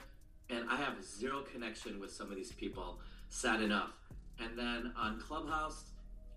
and 0.50 0.68
I 0.70 0.76
have 0.76 1.04
zero 1.04 1.44
connection 1.44 2.00
with 2.00 2.12
some 2.12 2.32
of 2.32 2.36
these 2.36 2.52
people 2.52 3.00
sad 3.30 3.62
enough. 3.62 3.92
And 4.40 4.58
then 4.58 4.94
on 4.98 5.20
Clubhouse, 5.20 5.92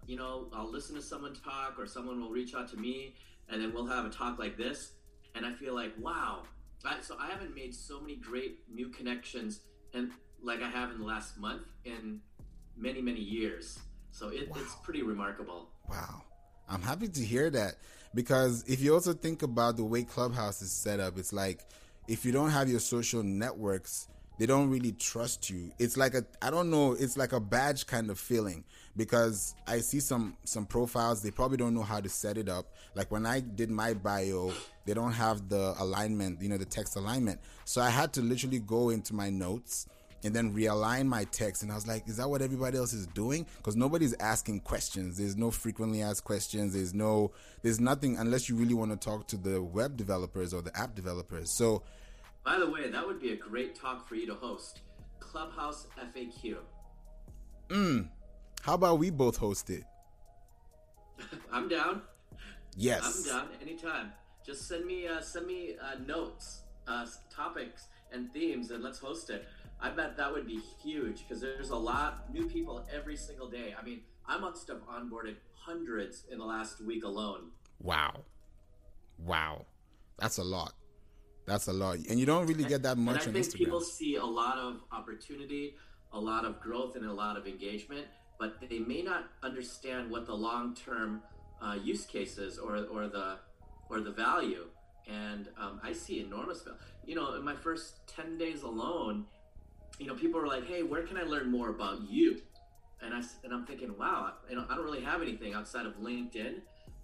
you 0.06 0.16
know, 0.16 0.48
I'll 0.52 0.70
listen 0.70 0.94
to 0.96 1.02
someone 1.02 1.34
talk 1.34 1.76
or 1.78 1.86
someone 1.86 2.20
will 2.20 2.30
reach 2.30 2.54
out 2.54 2.68
to 2.70 2.76
me 2.76 3.14
and 3.48 3.60
then 3.62 3.72
we'll 3.72 3.86
have 3.86 4.04
a 4.04 4.10
talk 4.10 4.38
like 4.38 4.56
this. 4.56 4.92
And 5.34 5.46
I 5.46 5.52
feel 5.52 5.74
like, 5.74 5.92
wow. 5.98 6.42
I, 6.84 7.00
so 7.00 7.16
I 7.20 7.28
haven't 7.28 7.54
made 7.54 7.74
so 7.74 8.00
many 8.00 8.16
great 8.16 8.58
new 8.72 8.88
connections 8.88 9.60
and 9.94 10.10
like 10.42 10.62
I 10.62 10.68
have 10.68 10.90
in 10.90 10.98
the 10.98 11.04
last 11.04 11.38
month 11.38 11.62
in 11.84 12.20
many 12.76 13.00
many 13.00 13.20
years. 13.20 13.78
So 14.10 14.28
it, 14.28 14.50
wow. 14.50 14.56
it's 14.60 14.74
pretty 14.82 15.02
remarkable. 15.02 15.68
Wow, 15.88 16.22
I'm 16.68 16.82
happy 16.82 17.08
to 17.08 17.20
hear 17.20 17.50
that 17.50 17.76
because 18.14 18.64
if 18.66 18.80
you 18.80 18.94
also 18.94 19.12
think 19.12 19.42
about 19.42 19.76
the 19.76 19.84
way 19.84 20.02
Clubhouse 20.02 20.60
is 20.62 20.72
set 20.72 21.00
up, 21.00 21.18
it's 21.18 21.32
like 21.32 21.60
if 22.08 22.24
you 22.24 22.32
don't 22.32 22.50
have 22.50 22.68
your 22.68 22.80
social 22.80 23.22
networks 23.22 24.08
they 24.38 24.46
don't 24.46 24.70
really 24.70 24.92
trust 24.92 25.50
you. 25.50 25.70
It's 25.78 25.96
like 25.96 26.14
a 26.14 26.24
i 26.40 26.50
don't 26.50 26.70
know 26.70 26.92
it's 26.92 27.16
like 27.16 27.32
a 27.32 27.40
badge 27.40 27.86
kind 27.86 28.10
of 28.10 28.18
feeling 28.18 28.64
because 28.96 29.54
i 29.66 29.78
see 29.78 30.00
some 30.00 30.36
some 30.44 30.66
profiles 30.66 31.22
they 31.22 31.30
probably 31.30 31.56
don't 31.56 31.74
know 31.74 31.82
how 31.82 32.00
to 32.00 32.08
set 32.08 32.36
it 32.36 32.48
up. 32.48 32.66
Like 32.94 33.10
when 33.10 33.26
i 33.26 33.40
did 33.40 33.70
my 33.70 33.94
bio 33.94 34.52
they 34.84 34.94
don't 34.94 35.12
have 35.12 35.48
the 35.48 35.74
alignment 35.78 36.42
you 36.42 36.48
know 36.48 36.56
the 36.56 36.64
text 36.64 36.96
alignment. 36.96 37.40
So 37.64 37.80
i 37.80 37.90
had 37.90 38.12
to 38.14 38.20
literally 38.20 38.60
go 38.60 38.90
into 38.90 39.14
my 39.14 39.30
notes 39.30 39.86
and 40.24 40.32
then 40.34 40.54
realign 40.54 41.06
my 41.06 41.24
text. 41.24 41.62
And 41.62 41.70
i 41.70 41.74
was 41.74 41.86
like 41.86 42.08
is 42.08 42.16
that 42.16 42.28
what 42.28 42.42
everybody 42.42 42.78
else 42.78 42.92
is 42.92 43.06
doing? 43.08 43.46
Because 43.58 43.76
nobody's 43.76 44.14
asking 44.14 44.60
questions. 44.60 45.18
There's 45.18 45.36
no 45.36 45.50
frequently 45.50 46.02
asked 46.02 46.24
questions. 46.24 46.74
There's 46.74 46.94
no 46.94 47.32
there's 47.62 47.80
nothing 47.80 48.16
unless 48.16 48.48
you 48.48 48.56
really 48.56 48.74
want 48.74 48.90
to 48.90 48.96
talk 48.96 49.28
to 49.28 49.36
the 49.36 49.62
web 49.62 49.96
developers 49.96 50.54
or 50.54 50.62
the 50.62 50.76
app 50.76 50.94
developers. 50.94 51.50
So 51.50 51.82
by 52.44 52.58
the 52.58 52.68
way, 52.68 52.90
that 52.90 53.06
would 53.06 53.20
be 53.20 53.32
a 53.32 53.36
great 53.36 53.74
talk 53.74 54.08
for 54.08 54.14
you 54.14 54.26
to 54.26 54.34
host. 54.34 54.80
Clubhouse 55.20 55.86
FAQ. 55.98 56.56
Mm. 57.68 58.08
How 58.62 58.74
about 58.74 58.98
we 58.98 59.10
both 59.10 59.36
host 59.36 59.70
it? 59.70 59.84
I'm 61.52 61.68
down. 61.68 62.02
Yes. 62.76 63.26
I'm 63.28 63.36
down 63.36 63.48
anytime. 63.60 64.12
Just 64.44 64.66
send 64.66 64.86
me 64.86 65.06
uh, 65.06 65.20
send 65.20 65.46
me 65.46 65.76
uh, 65.80 65.98
notes, 66.04 66.62
uh, 66.88 67.06
topics, 67.30 67.86
and 68.12 68.32
themes, 68.32 68.70
and 68.70 68.82
let's 68.82 68.98
host 68.98 69.30
it. 69.30 69.46
I 69.80 69.90
bet 69.90 70.16
that 70.16 70.32
would 70.32 70.46
be 70.46 70.60
huge 70.82 71.22
because 71.26 71.40
there's 71.40 71.70
a 71.70 71.76
lot 71.76 72.32
new 72.32 72.48
people 72.48 72.86
every 72.92 73.16
single 73.16 73.48
day. 73.48 73.74
I 73.78 73.84
mean, 73.84 74.00
I 74.26 74.38
must 74.38 74.68
have 74.68 74.78
onboarded 74.86 75.36
hundreds 75.54 76.24
in 76.30 76.38
the 76.38 76.44
last 76.44 76.80
week 76.80 77.04
alone. 77.04 77.50
Wow, 77.80 78.24
wow, 79.18 79.66
that's 80.18 80.38
a 80.38 80.44
lot. 80.44 80.74
That's 81.44 81.66
a 81.66 81.72
lot, 81.72 81.98
and 82.08 82.20
you 82.20 82.26
don't 82.26 82.46
really 82.46 82.64
get 82.64 82.82
that 82.84 82.98
much 82.98 83.26
and 83.26 83.36
I 83.36 83.42
think. 83.42 83.54
People 83.54 83.80
see 83.80 84.16
a 84.16 84.24
lot 84.24 84.58
of 84.58 84.80
opportunity, 84.92 85.74
a 86.12 86.20
lot 86.20 86.44
of 86.44 86.60
growth, 86.60 86.94
and 86.94 87.04
a 87.04 87.12
lot 87.12 87.36
of 87.36 87.46
engagement, 87.46 88.06
but 88.38 88.56
they 88.68 88.78
may 88.78 89.02
not 89.02 89.24
understand 89.42 90.10
what 90.10 90.26
the 90.26 90.34
long-term 90.34 91.22
uh, 91.60 91.76
use 91.82 92.06
cases 92.06 92.58
or 92.58 92.76
or 92.86 93.08
the 93.08 93.38
or 93.88 94.00
the 94.00 94.12
value. 94.12 94.66
And 95.08 95.48
um, 95.58 95.80
I 95.82 95.92
see 95.92 96.20
enormous 96.20 96.62
value. 96.62 96.78
You 97.04 97.16
know, 97.16 97.34
in 97.34 97.44
my 97.44 97.56
first 97.56 98.06
ten 98.06 98.38
days 98.38 98.62
alone, 98.62 99.24
you 99.98 100.06
know, 100.06 100.14
people 100.14 100.40
were 100.40 100.46
like, 100.46 100.66
"Hey, 100.66 100.84
where 100.84 101.02
can 101.02 101.16
I 101.16 101.22
learn 101.22 101.50
more 101.50 101.70
about 101.70 102.08
you?" 102.08 102.40
And 103.00 103.12
I 103.12 103.20
and 103.42 103.52
I'm 103.52 103.66
thinking, 103.66 103.98
"Wow, 103.98 104.34
you 104.48 104.54
know, 104.54 104.64
I 104.70 104.76
don't 104.76 104.84
really 104.84 105.02
have 105.02 105.22
anything 105.22 105.54
outside 105.54 105.86
of 105.86 105.94
LinkedIn." 105.98 106.60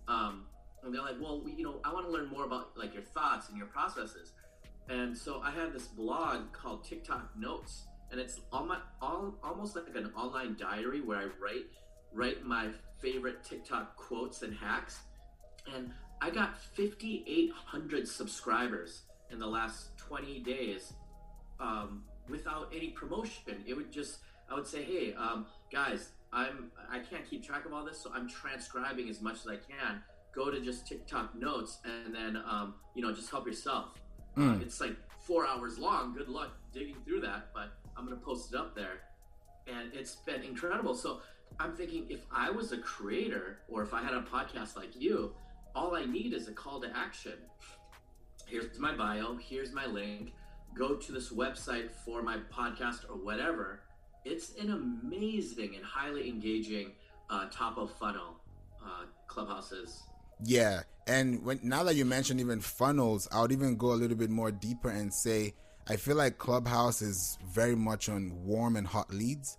Um, 0.06 0.46
and 0.82 0.94
they're 0.94 1.02
like, 1.02 1.20
well, 1.20 1.42
you 1.56 1.64
know, 1.64 1.80
I 1.84 1.92
want 1.92 2.06
to 2.06 2.12
learn 2.12 2.28
more 2.28 2.44
about 2.44 2.76
like 2.76 2.94
your 2.94 3.02
thoughts 3.02 3.48
and 3.48 3.58
your 3.58 3.66
processes. 3.66 4.32
And 4.88 5.16
so 5.16 5.40
I 5.44 5.50
had 5.50 5.72
this 5.72 5.86
blog 5.86 6.52
called 6.52 6.84
TikTok 6.84 7.36
Notes, 7.38 7.84
and 8.10 8.18
it's 8.20 8.40
all 8.52 8.64
my 8.64 8.78
all 9.02 9.34
almost 9.42 9.76
like 9.76 9.94
an 9.94 10.10
online 10.16 10.56
diary 10.58 11.00
where 11.00 11.18
I 11.18 11.24
write 11.40 11.66
write 12.14 12.44
my 12.44 12.68
favorite 12.98 13.44
TikTok 13.44 13.96
quotes 13.96 14.42
and 14.42 14.54
hacks. 14.54 15.00
And 15.74 15.90
I 16.22 16.30
got 16.30 16.58
5,800 16.58 18.08
subscribers 18.08 19.02
in 19.30 19.38
the 19.38 19.46
last 19.46 19.96
20 19.98 20.40
days 20.40 20.94
um, 21.60 22.02
without 22.28 22.72
any 22.74 22.88
promotion. 22.88 23.62
It 23.66 23.74
would 23.74 23.92
just 23.92 24.20
I 24.50 24.54
would 24.54 24.66
say, 24.66 24.82
hey, 24.82 25.12
um, 25.14 25.44
guys, 25.70 26.12
I'm 26.32 26.70
I 26.90 27.00
can't 27.00 27.28
keep 27.28 27.44
track 27.44 27.66
of 27.66 27.74
all 27.74 27.84
this, 27.84 27.98
so 27.98 28.10
I'm 28.14 28.26
transcribing 28.26 29.10
as 29.10 29.20
much 29.20 29.40
as 29.40 29.48
I 29.48 29.56
can 29.56 30.02
go 30.38 30.50
to 30.50 30.60
just 30.60 30.86
TikTok 30.86 31.34
notes 31.34 31.78
and 31.84 32.14
then 32.14 32.40
um, 32.48 32.74
you 32.94 33.02
know 33.02 33.12
just 33.12 33.30
help 33.30 33.46
yourself. 33.46 34.00
Mm. 34.36 34.56
Uh, 34.56 34.62
it's 34.62 34.80
like 34.80 34.96
four 35.18 35.46
hours 35.46 35.78
long. 35.78 36.14
Good 36.14 36.28
luck 36.28 36.52
digging 36.72 36.96
through 37.04 37.20
that, 37.22 37.48
but 37.52 37.72
I'm 37.96 38.04
gonna 38.04 38.16
post 38.16 38.52
it 38.52 38.58
up 38.58 38.74
there, 38.74 39.00
and 39.66 39.92
it's 39.92 40.14
been 40.14 40.42
incredible. 40.42 40.94
So 40.94 41.20
I'm 41.58 41.74
thinking 41.74 42.06
if 42.08 42.20
I 42.30 42.50
was 42.50 42.70
a 42.72 42.78
creator 42.78 43.58
or 43.68 43.82
if 43.82 43.92
I 43.92 44.02
had 44.02 44.14
a 44.14 44.22
podcast 44.22 44.76
like 44.76 44.94
you, 44.94 45.34
all 45.74 45.96
I 45.96 46.04
need 46.04 46.32
is 46.32 46.46
a 46.46 46.52
call 46.52 46.80
to 46.82 46.96
action. 46.96 47.34
Here's 48.46 48.78
my 48.78 48.94
bio. 48.94 49.36
Here's 49.36 49.72
my 49.72 49.86
link. 49.86 50.32
Go 50.74 50.94
to 50.94 51.12
this 51.12 51.30
website 51.30 51.90
for 51.90 52.22
my 52.22 52.38
podcast 52.52 53.10
or 53.10 53.16
whatever. 53.16 53.80
It's 54.24 54.54
an 54.56 54.70
amazing 54.70 55.74
and 55.74 55.84
highly 55.84 56.28
engaging 56.28 56.92
uh, 57.28 57.48
top 57.50 57.76
of 57.76 57.90
funnel 57.98 58.36
uh, 58.84 59.04
clubhouses 59.26 60.02
yeah, 60.44 60.82
and 61.06 61.44
when 61.44 61.60
now 61.62 61.82
that 61.84 61.96
you 61.96 62.04
mentioned 62.04 62.40
even 62.40 62.60
funnels, 62.60 63.28
I 63.32 63.40
would 63.40 63.52
even 63.52 63.76
go 63.76 63.92
a 63.92 63.94
little 63.94 64.16
bit 64.16 64.30
more 64.30 64.50
deeper 64.50 64.90
and 64.90 65.12
say 65.12 65.54
I 65.90 65.96
feel 65.96 66.16
like 66.16 66.36
Clubhouse 66.36 67.00
is 67.00 67.38
very 67.50 67.74
much 67.74 68.10
on 68.10 68.44
warm 68.44 68.76
and 68.76 68.86
hot 68.86 69.12
leads 69.12 69.56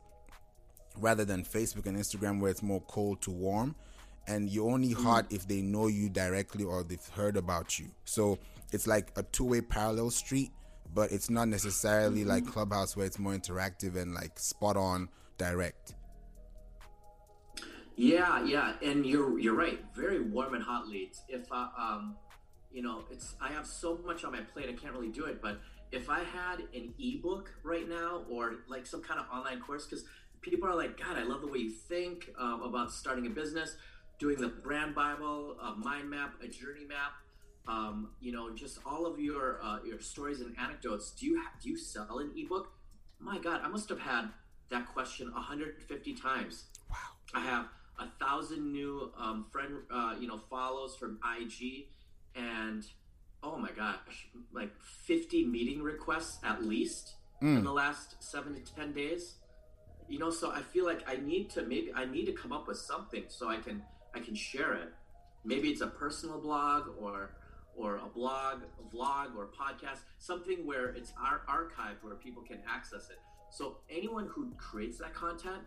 rather 0.97 1.25
than 1.25 1.43
Facebook 1.43 1.87
and 1.87 1.97
Instagram 1.97 2.39
where 2.39 2.51
it's 2.51 2.61
more 2.61 2.81
cold 2.81 3.21
to 3.23 3.31
warm 3.31 3.75
and 4.27 4.47
you're 4.47 4.69
only 4.69 4.93
mm. 4.93 5.03
hot 5.03 5.25
if 5.31 5.47
they 5.47 5.61
know 5.61 5.87
you 5.87 6.07
directly 6.07 6.63
or 6.63 6.83
they've 6.83 7.03
heard 7.15 7.35
about 7.35 7.79
you. 7.79 7.87
So 8.05 8.37
it's 8.71 8.85
like 8.85 9.11
a 9.15 9.23
two-way 9.23 9.61
parallel 9.61 10.11
street, 10.11 10.51
but 10.93 11.11
it's 11.11 11.31
not 11.31 11.47
necessarily 11.47 12.21
mm-hmm. 12.21 12.29
like 12.29 12.45
Clubhouse 12.45 12.95
where 12.95 13.07
it's 13.07 13.17
more 13.17 13.33
interactive 13.33 13.95
and 13.95 14.13
like 14.13 14.37
spot 14.37 14.77
on 14.77 15.09
direct. 15.39 15.95
Yeah, 17.99 18.45
yeah, 18.45 18.75
and 18.81 19.05
you're 19.05 19.37
you're 19.39 19.55
right. 19.55 19.77
Very 19.93 20.21
warm 20.21 20.53
and 20.53 20.63
hot 20.63 20.87
leads. 20.87 21.21
If 21.27 21.51
uh, 21.51 21.67
um, 21.77 22.15
you 22.71 22.81
know, 22.81 23.03
it's 23.11 23.35
I 23.41 23.49
have 23.49 23.67
so 23.67 23.99
much 24.05 24.23
on 24.23 24.31
my 24.31 24.39
plate, 24.39 24.69
I 24.69 24.71
can't 24.71 24.93
really 24.93 25.09
do 25.09 25.25
it. 25.25 25.41
But 25.41 25.59
if 25.91 26.09
I 26.09 26.19
had 26.19 26.61
an 26.73 26.93
ebook 26.97 27.51
right 27.61 27.89
now, 27.89 28.23
or 28.29 28.59
like 28.69 28.87
some 28.87 29.03
kind 29.03 29.19
of 29.19 29.25
online 29.29 29.59
course, 29.59 29.85
because 29.85 30.05
people 30.39 30.69
are 30.69 30.75
like, 30.75 30.97
God, 30.97 31.17
I 31.17 31.23
love 31.23 31.41
the 31.41 31.47
way 31.47 31.57
you 31.57 31.71
think 31.71 32.29
um, 32.39 32.61
about 32.61 32.93
starting 32.93 33.27
a 33.27 33.29
business, 33.29 33.75
doing 34.17 34.37
the 34.37 34.47
brand 34.47 34.95
Bible, 34.95 35.57
a 35.61 35.75
mind 35.75 36.09
map, 36.09 36.35
a 36.41 36.47
journey 36.47 36.85
map. 36.87 37.11
Um, 37.67 38.11
you 38.21 38.31
know, 38.31 38.55
just 38.55 38.79
all 38.85 39.07
of 39.07 39.19
your 39.19 39.59
uh, 39.61 39.79
your 39.85 39.99
stories 39.99 40.39
and 40.39 40.55
anecdotes. 40.57 41.11
Do 41.11 41.25
you 41.25 41.41
ha- 41.41 41.51
do 41.61 41.67
you 41.69 41.75
sell 41.75 42.19
an 42.19 42.31
ebook? 42.37 42.71
My 43.19 43.39
God, 43.39 43.59
I 43.61 43.67
must 43.67 43.89
have 43.89 43.99
had 43.99 44.29
that 44.69 44.87
question 44.87 45.29
150 45.33 46.13
times. 46.13 46.63
Wow. 46.89 46.95
I 47.33 47.41
have 47.41 47.65
a 47.99 48.07
thousand 48.23 48.71
new 48.71 49.11
um, 49.17 49.45
friend, 49.51 49.79
uh, 49.91 50.15
you 50.19 50.27
know, 50.27 50.37
follows 50.49 50.95
from 50.95 51.19
IG, 51.37 51.87
and 52.35 52.85
oh 53.43 53.57
my 53.57 53.71
gosh, 53.71 54.27
like 54.51 54.71
50 54.81 55.45
meeting 55.45 55.81
requests 55.81 56.39
at 56.43 56.63
least 56.63 57.15
mm. 57.41 57.57
in 57.57 57.63
the 57.63 57.71
last 57.71 58.21
seven 58.21 58.53
to 58.55 58.75
10 58.75 58.93
days. 58.93 59.35
You 60.07 60.17
know, 60.17 60.31
so 60.31 60.51
I 60.51 60.61
feel 60.61 60.85
like 60.85 61.03
I 61.07 61.17
need 61.17 61.51
to 61.51 61.61
maybe 61.61 61.91
I 61.93 62.05
need 62.05 62.25
to 62.25 62.31
come 62.31 62.51
up 62.51 62.67
with 62.67 62.77
something 62.77 63.25
so 63.27 63.47
I 63.47 63.57
can 63.57 63.83
I 64.15 64.19
can 64.19 64.33
share 64.33 64.73
it. 64.73 64.91
Maybe 65.45 65.69
it's 65.69 65.81
a 65.81 65.87
personal 65.87 66.39
blog 66.39 66.87
or 66.99 67.35
or 67.75 67.97
a 67.97 68.09
blog, 68.13 68.63
a 68.63 68.95
vlog, 68.95 69.35
or 69.37 69.47
podcast, 69.47 69.99
something 70.17 70.65
where 70.65 70.87
it's 70.87 71.13
ar- 71.23 71.43
archived 71.47 72.03
where 72.03 72.15
people 72.15 72.41
can 72.41 72.59
access 72.67 73.09
it. 73.09 73.19
So 73.51 73.77
anyone 73.89 74.27
who 74.27 74.51
creates 74.57 74.97
that 74.97 75.13
content 75.13 75.61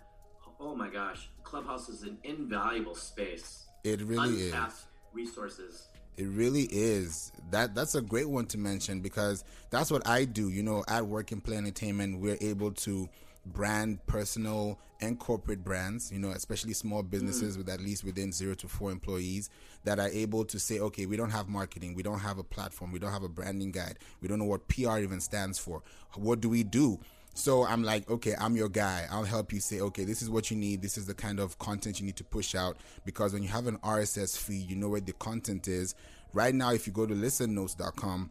oh 0.61 0.75
my 0.75 0.89
gosh, 0.89 1.29
Clubhouse 1.43 1.89
is 1.89 2.03
an 2.03 2.19
invaluable 2.25 2.95
space. 2.95 3.67
It 3.85 4.03
really 4.03 4.47
Untapped 4.47 4.73
is. 4.73 4.87
Resources. 5.13 5.87
It 6.17 6.29
really 6.29 6.69
is. 6.71 7.33
That 7.51 7.75
that's 7.75 7.95
a 7.95 8.03
great 8.03 8.29
one 8.29 8.47
to 8.47 8.59
mention 8.59 9.01
because 9.01 9.45
that's 9.71 9.91
what 9.91 10.07
I 10.07 10.25
do. 10.25 10.49
You 10.49 10.63
know, 10.63 10.85
at 10.89 11.07
Work 11.07 11.33
and 11.33 11.43
Play 11.43 11.57
Entertainment, 11.57 12.21
we're 12.21 12.39
able 12.41 12.73
to 12.73 13.09
brand 13.47 14.05
personal 14.07 14.79
and 15.01 15.19
corporate 15.19 15.65
brands, 15.65 16.13
you 16.13 16.19
know, 16.19 16.31
especially 16.31 16.73
small 16.73 17.03
businesses 17.03 17.55
mm. 17.55 17.59
with 17.59 17.69
at 17.69 17.81
least 17.81 18.05
within 18.05 18.31
zero 18.31 18.55
to 18.55 18.69
four 18.69 18.93
employees 18.93 19.51
that 19.85 19.99
are 19.99 20.09
able 20.09 20.45
to 20.45 20.61
say, 20.61 20.79
okay, 20.79 21.07
we 21.07 21.17
don't 21.17 21.31
have 21.31 21.49
marketing, 21.49 21.95
we 21.95 22.05
don't 22.05 22.21
have 22.21 22.39
a 22.39 22.45
platform, 22.45 22.93
we 22.93 23.01
don't 23.01 23.11
have 23.11 23.25
a 23.25 23.29
branding 23.29 23.73
guide, 23.73 23.99
we 24.21 24.29
don't 24.29 24.39
know 24.39 24.45
what 24.45 24.69
PR 24.69 24.99
even 24.99 25.21
stands 25.21 25.59
for. 25.59 25.83
What 26.15 26.41
do 26.41 26.49
we 26.49 26.63
do? 26.63 27.01
So 27.35 27.65
I'm 27.65 27.83
like, 27.83 28.11
okay, 28.11 28.35
I'm 28.39 28.57
your 28.57 28.69
guy. 28.69 29.07
I'll 29.11 29.25
help 29.25 29.53
you 29.53 29.61
say, 29.61 29.81
okay, 29.81 30.05
this 30.05 30.23
is 30.23 30.29
what 30.29 30.51
you 30.51 30.57
need. 30.57 30.83
This 30.83 30.99
is 30.99 31.07
the 31.07 31.15
kind 31.15 31.41
of 31.41 31.59
content 31.59 31.99
you 31.99 32.07
need 32.07 32.17
to 32.17 32.25
push 32.25 32.55
out. 32.55 32.77
Because 33.05 33.33
when 33.33 33.43
you 33.43 33.49
have 33.49 33.67
an 33.67 33.79
RSS 33.79 34.37
feed, 34.37 34.69
you 34.69 34.77
know 34.77 34.91
where 34.91 35.01
the 35.01 35.15
content 35.15 35.67
is. 35.67 35.95
Right 36.35 36.55
now, 36.55 36.73
if 36.73 36.87
you 36.87 36.93
go 36.93 37.07
to 37.07 37.15
listennotes.com, 37.15 38.31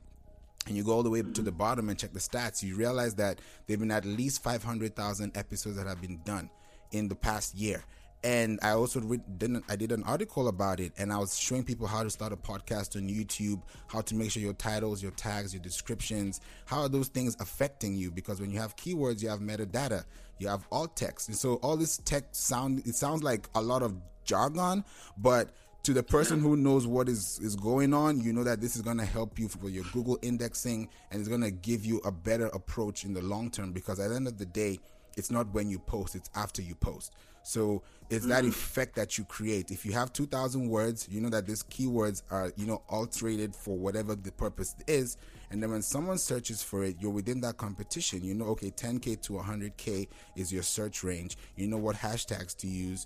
and 0.68 0.78
you 0.78 0.84
go 0.84 0.94
all 0.94 1.04
the 1.04 1.10
way 1.10 1.24
to 1.24 1.42
the 1.42 1.52
bottom 1.52 1.90
and 1.90 1.98
check 1.98 2.14
the 2.14 2.20
stats, 2.20 2.62
you 2.62 2.76
realize 2.76 3.16
that 3.16 3.40
there 3.66 3.74
have 3.74 3.80
been 3.80 3.92
at 3.92 4.06
least 4.06 4.44
500,000 4.44 5.36
episodes 5.36 5.76
that 5.76 5.88
have 5.88 6.02
been 6.02 6.22
done 6.24 6.50
in 6.92 7.08
the 7.08 7.16
past 7.16 7.56
year. 7.56 7.84
And 8.24 8.60
I 8.62 8.72
also 8.72 9.00
didn't 9.00 9.64
I 9.70 9.76
did 9.76 9.92
an 9.92 10.04
article 10.04 10.48
about 10.48 10.80
it, 10.80 10.94
and 10.98 11.12
I 11.12 11.18
was 11.18 11.38
showing 11.38 11.64
people 11.64 11.88
how 11.88 12.04
to 12.04 12.10
start 12.10 12.34
a 12.34 12.38
podcast 12.38 12.96
on 12.96 13.10
YouTube, 13.10 13.62
how 13.88 14.02
to 14.02 14.16
make 14.16 14.32
sure 14.32 14.42
your 14.42 14.54
titles, 14.54 15.02
your 15.02 15.12
tags, 15.12 15.54
your 15.54 15.62
descriptions, 15.62 16.42
how 16.66 16.82
are 16.82 16.90
those 16.90 17.08
things 17.08 17.36
affecting 17.40 17.96
you? 17.96 18.12
Because 18.12 18.40
when 18.40 18.52
you 18.52 18.60
have 18.60 18.76
keywords, 18.76 19.22
you 19.22 19.30
have 19.30 19.40
metadata, 19.40 20.06
you 20.38 20.48
have 20.48 20.68
alt 20.72 20.96
text, 20.96 21.30
and 21.30 21.38
so 21.38 21.56
all 21.56 21.78
this 21.78 21.98
text 21.98 22.36
sound 22.36 22.80
it 22.86 22.96
sounds 22.96 23.24
like 23.24 23.50
a 23.56 23.62
lot 23.62 23.82
of 23.82 23.96
jargon, 24.24 24.84
but 25.18 25.50
to 25.84 25.94
the 25.94 26.04
person 26.04 26.40
who 26.40 26.56
knows 26.56 26.86
what 26.86 27.10
is 27.10 27.40
is 27.42 27.56
going 27.56 27.94
on, 27.94 28.22
you 28.22 28.34
know 28.34 28.44
that 28.44 28.62
this 28.62 28.76
is 28.76 28.82
going 28.82 28.98
to 28.98 29.06
help 29.06 29.40
you 29.40 29.48
for 29.48 29.70
your 29.70 29.84
Google 29.92 30.20
indexing, 30.22 30.88
and 31.10 31.20
it's 31.20 31.30
going 31.30 31.42
to 31.42 31.52
give 31.52 31.86
you 31.86 32.00
a 32.06 32.12
better 32.12 32.48
approach 32.48 33.04
in 33.04 33.14
the 33.14 33.22
long 33.22 33.50
term. 33.50 33.72
Because 33.72 34.00
at 34.00 34.10
the 34.10 34.16
end 34.16 34.28
of 34.28 34.38
the 34.38 34.46
day, 34.46 34.80
it's 35.18 35.32
not 35.32 35.54
when 35.54 35.70
you 35.70 35.80
post; 35.80 36.16
it's 36.16 36.30
after 36.36 36.62
you 36.62 36.76
post. 36.76 37.14
So 37.44 37.82
it's 38.10 38.26
that 38.28 38.44
mm-hmm. 38.44 38.50
effect 38.50 38.96
that 38.96 39.18
you 39.18 39.24
create. 39.24 39.72
If 39.72 39.86
you 39.86 39.94
have 39.94 40.14
2,000 40.14 40.68
words, 40.68 41.08
you 41.10 41.22
know 41.22 41.30
that 41.30 41.48
these 41.48 41.64
keywords 41.64 42.22
are, 42.30 42.52
you 42.56 42.66
know, 42.66 42.82
alterated 42.90 43.56
for 43.56 43.78
whatever 43.78 44.16
the 44.16 44.32
purpose 44.32 44.76
is. 44.88 45.18
And 45.50 45.62
then 45.62 45.72
when 45.72 45.82
someone 45.82 46.18
searches 46.18 46.62
for 46.62 46.84
it, 46.84 46.98
you're 47.00 47.12
within 47.12 47.42
that 47.42 47.58
competition. 47.58 48.24
You 48.24 48.36
know, 48.36 48.46
okay, 48.48 48.70
10K 48.72 49.22
to 49.24 49.34
100K 49.34 50.08
is 50.36 50.52
your 50.54 50.64
search 50.64 51.04
range. 51.04 51.38
You 51.56 51.68
know 51.68 51.78
what 51.78 51.96
hashtags 51.96 52.56
to 52.58 52.68
use. 52.68 53.06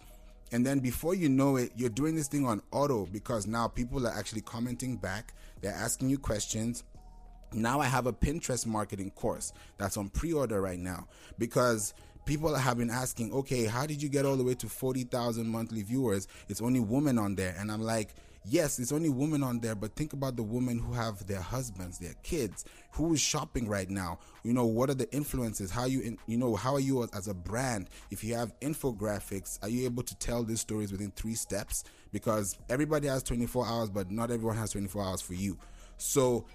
And 0.52 0.66
then 0.66 0.80
before 0.80 1.16
you 1.16 1.28
know 1.28 1.56
it, 1.56 1.72
you're 1.76 1.90
doing 1.90 2.16
this 2.16 2.28
thing 2.28 2.46
on 2.46 2.62
auto 2.72 3.08
because 3.08 3.48
now 3.48 3.68
people 3.68 4.06
are 4.06 4.14
actually 4.14 4.42
commenting 4.42 4.96
back. 4.96 5.34
They're 5.62 5.74
asking 5.74 6.10
you 6.10 6.20
questions. 6.20 6.84
Now 7.56 7.80
I 7.80 7.86
have 7.86 8.06
a 8.06 8.14
Pinterest 8.14 8.66
marketing 8.66 9.12
course 9.12 9.54
that's 9.78 9.98
on 9.98 10.10
pre 10.10 10.34
order 10.34 10.62
right 10.62 10.80
now 10.80 11.08
because 11.40 11.94
people 12.26 12.54
have 12.54 12.78
been 12.78 12.90
asking, 12.90 13.32
okay, 13.32 13.66
how 13.66 13.86
did 13.86 14.04
you 14.04 14.10
get 14.10 14.26
all 14.26 14.36
the 14.36 14.44
way 14.44 14.56
to 14.56 14.68
40,000 14.68 15.48
monthly 15.48 15.84
viewers? 15.84 16.28
It's 16.50 16.62
only 16.62 16.80
women 16.82 17.18
on 17.18 17.36
there. 17.36 17.56
And 17.58 17.72
I'm 17.72 17.82
like, 17.82 18.14
yes, 18.44 18.78
it's 18.80 18.92
only 18.92 19.10
women 19.10 19.42
on 19.42 19.60
there, 19.60 19.76
but 19.76 19.96
think 19.96 20.14
about 20.14 20.36
the 20.36 20.44
women 20.44 20.80
who 20.80 20.92
have 20.94 21.26
their 21.28 21.42
husbands, 21.42 21.98
their 21.98 22.16
kids, 22.24 22.66
who 22.92 23.14
is 23.14 23.22
shopping 23.22 23.68
right 23.68 23.90
now. 23.90 24.20
You 24.44 24.54
know, 24.54 24.66
what 24.66 24.90
are 24.90 24.96
the 24.96 25.12
influences? 25.14 25.72
How 25.72 25.86
you, 25.86 26.02
in, 26.02 26.18
you 26.28 26.38
know, 26.38 26.56
how 26.56 26.74
are 26.74 26.80
you 26.80 27.08
as 27.14 27.28
a 27.28 27.34
brand? 27.34 27.90
If 28.12 28.24
you 28.24 28.36
have 28.36 28.60
infographics, 28.60 29.60
are 29.62 29.70
you 29.70 29.86
able 29.86 30.04
to 30.04 30.16
tell 30.16 30.44
these 30.44 30.60
stories 30.60 30.92
within 30.92 31.12
three 31.12 31.36
steps? 31.36 31.84
Because 32.12 32.58
everybody 32.70 33.08
has 33.08 33.24
24 33.24 33.66
hours, 33.66 33.90
but 33.90 34.12
not 34.12 34.30
everyone 34.32 34.58
has 34.58 34.72
24 34.72 35.04
hours 35.04 35.22
for 35.22 35.34
you. 35.34 35.58
So 35.98 36.46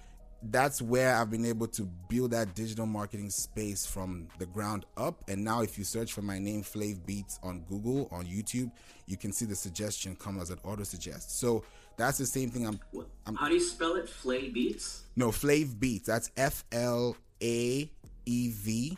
that's 0.43 0.81
where 0.81 1.15
I've 1.15 1.29
been 1.29 1.45
able 1.45 1.67
to 1.67 1.83
build 2.09 2.31
that 2.31 2.55
digital 2.55 2.85
marketing 2.85 3.29
space 3.29 3.85
from 3.85 4.27
the 4.39 4.45
ground 4.45 4.85
up. 4.97 5.23
And 5.29 5.43
now, 5.43 5.61
if 5.61 5.77
you 5.77 5.83
search 5.83 6.13
for 6.13 6.21
my 6.21 6.39
name, 6.39 6.63
Flaev 6.63 7.01
Beatz, 7.05 7.39
on 7.43 7.61
Google, 7.69 8.07
on 8.11 8.25
YouTube, 8.25 8.71
you 9.05 9.17
can 9.17 9.31
see 9.31 9.45
the 9.45 9.55
suggestion 9.55 10.15
come 10.15 10.39
as 10.39 10.49
an 10.49 10.59
auto 10.63 10.83
suggest. 10.83 11.39
So 11.39 11.63
that's 11.97 12.17
the 12.17 12.25
same 12.25 12.49
thing. 12.49 12.65
I'm, 12.65 12.79
I'm 13.25 13.35
How 13.35 13.47
do 13.47 13.53
you 13.53 13.59
spell 13.59 13.95
it? 13.95 14.05
Flaev 14.05 14.55
Beatz? 14.55 15.01
No, 15.15 15.29
Flaev 15.29 15.75
Beatz. 15.75 16.05
That's 16.05 16.31
F 16.37 16.63
L 16.71 17.15
A 17.41 17.91
E 18.25 18.49
V, 18.49 18.97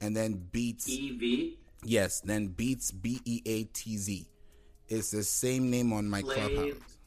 and 0.00 0.16
then 0.16 0.34
Beats. 0.52 0.88
E 0.88 1.16
V. 1.16 1.58
Yes, 1.82 2.20
then 2.20 2.48
Beats 2.48 2.92
B 2.92 3.20
E 3.24 3.42
A 3.46 3.64
T 3.64 3.96
Z. 3.96 4.26
It's 4.88 5.10
the 5.10 5.24
same 5.24 5.70
name 5.70 5.92
on 5.92 6.08
my 6.08 6.22
Flaev, 6.22 6.54
clubhouse. 6.54 6.98